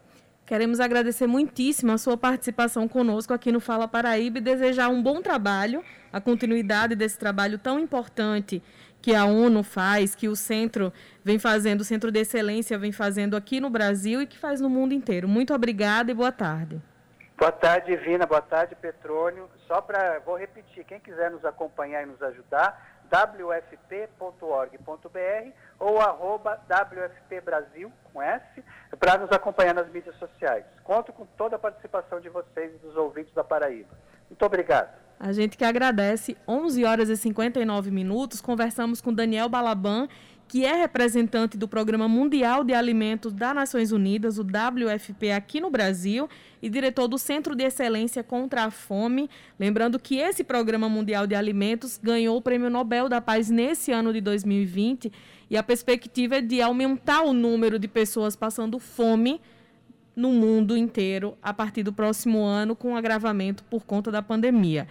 Queremos 0.47 0.79
agradecer 0.79 1.27
muitíssimo 1.27 1.91
a 1.91 1.99
sua 1.99 2.17
participação 2.17 2.87
conosco 2.87 3.35
aqui 3.35 3.51
no 3.51 3.59
Fala 3.59 3.89
Paraíba 3.89 4.39
e 4.39 4.41
desejar 4.41 4.89
um 4.89 5.03
bom 5.03 5.21
trabalho, 5.21 5.85
a 6.13 6.21
continuidade 6.21 6.95
desse 6.95 7.19
trabalho 7.19 7.59
tão 7.59 7.81
importante 7.81 8.63
que 9.03 9.13
a 9.13 9.25
ONU 9.25 9.65
faz, 9.65 10.15
que 10.15 10.29
o 10.29 10.37
centro 10.37 10.93
vem 11.25 11.39
fazendo, 11.39 11.81
o 11.81 11.85
Centro 11.85 12.13
de 12.13 12.21
Excelência 12.21 12.79
vem 12.79 12.93
fazendo 12.93 13.37
aqui 13.37 13.61
no 13.61 13.71
Brasil 13.71 14.23
e 14.23 14.27
que 14.27 14.39
faz 14.39 14.61
no 14.61 14.71
mundo 14.71 14.95
inteiro. 14.95 15.27
Muito 15.27 15.53
obrigada 15.53 16.13
e 16.13 16.15
boa 16.15 16.31
tarde. 16.31 16.81
Boa 17.41 17.51
tarde, 17.51 17.97
Divina. 17.97 18.27
Boa 18.27 18.43
tarde, 18.43 18.75
Petrônio. 18.75 19.49
Só 19.67 19.81
para, 19.81 20.19
vou 20.19 20.37
repetir, 20.37 20.85
quem 20.85 21.01
quiser 21.01 21.31
nos 21.31 21.43
acompanhar 21.43 22.03
e 22.03 22.07
nos 22.07 22.23
ajudar, 22.23 23.01
wfp.org.br 23.11 24.11
ou 25.79 25.99
arroba 25.99 26.61
wfpbrasil, 26.69 27.91
com 28.13 28.21
S, 28.21 28.63
para 28.99 29.17
nos 29.17 29.33
acompanhar 29.33 29.73
nas 29.73 29.89
mídias 29.89 30.15
sociais. 30.17 30.67
Conto 30.85 31.15
com 31.15 31.25
toda 31.39 31.57
a 31.57 31.59
participação 31.59 32.21
de 32.21 32.29
vocês 32.29 32.75
e 32.75 32.79
dos 32.87 32.95
ouvintes 32.95 33.33
da 33.33 33.43
Paraíba. 33.43 33.97
Muito 34.29 34.45
obrigado. 34.45 34.91
A 35.19 35.33
gente 35.33 35.57
que 35.57 35.65
agradece. 35.65 36.37
11 36.47 36.85
horas 36.85 37.09
e 37.09 37.17
59 37.17 37.91
minutos, 37.91 38.43
conversamos 38.43 39.01
com 39.01 39.15
Daniel 39.15 39.49
Balaban 39.49 40.09
que 40.51 40.65
é 40.65 40.75
representante 40.75 41.57
do 41.57 41.69
Programa 41.69 42.09
Mundial 42.09 42.65
de 42.65 42.75
Alimentos 42.75 43.33
das 43.33 43.55
Nações 43.55 43.93
Unidas, 43.93 44.37
o 44.37 44.43
WFP, 44.43 45.31
aqui 45.31 45.61
no 45.61 45.71
Brasil, 45.71 46.29
e 46.61 46.69
diretor 46.69 47.07
do 47.07 47.17
Centro 47.17 47.55
de 47.55 47.63
Excelência 47.63 48.25
contra 48.25 48.65
a 48.65 48.71
Fome. 48.73 49.31
Lembrando 49.61 49.97
que 49.97 50.17
esse 50.17 50.43
Programa 50.43 50.89
Mundial 50.89 51.25
de 51.25 51.37
Alimentos 51.37 52.01
ganhou 52.03 52.37
o 52.37 52.43
Prêmio 52.43 52.69
Nobel 52.69 53.09
da 53.09 53.21
Paz 53.21 53.49
nesse 53.49 53.93
ano 53.93 54.13
de 54.13 54.21
2020 54.21 55.13
e 55.49 55.57
a 55.57 55.63
perspectiva 55.63 56.39
é 56.39 56.41
de 56.41 56.61
aumentar 56.61 57.23
o 57.23 57.33
número 57.33 57.79
de 57.79 57.87
pessoas 57.87 58.35
passando 58.35 58.81
fome 58.81 59.41
no 60.17 60.33
mundo 60.33 60.77
inteiro 60.77 61.39
a 61.41 61.55
partir 61.55 61.85
do 61.85 61.93
próximo 61.93 62.43
ano, 62.43 62.75
com 62.75 62.97
agravamento 62.97 63.63
por 63.65 63.85
conta 63.85 64.11
da 64.11 64.21
pandemia. 64.21 64.89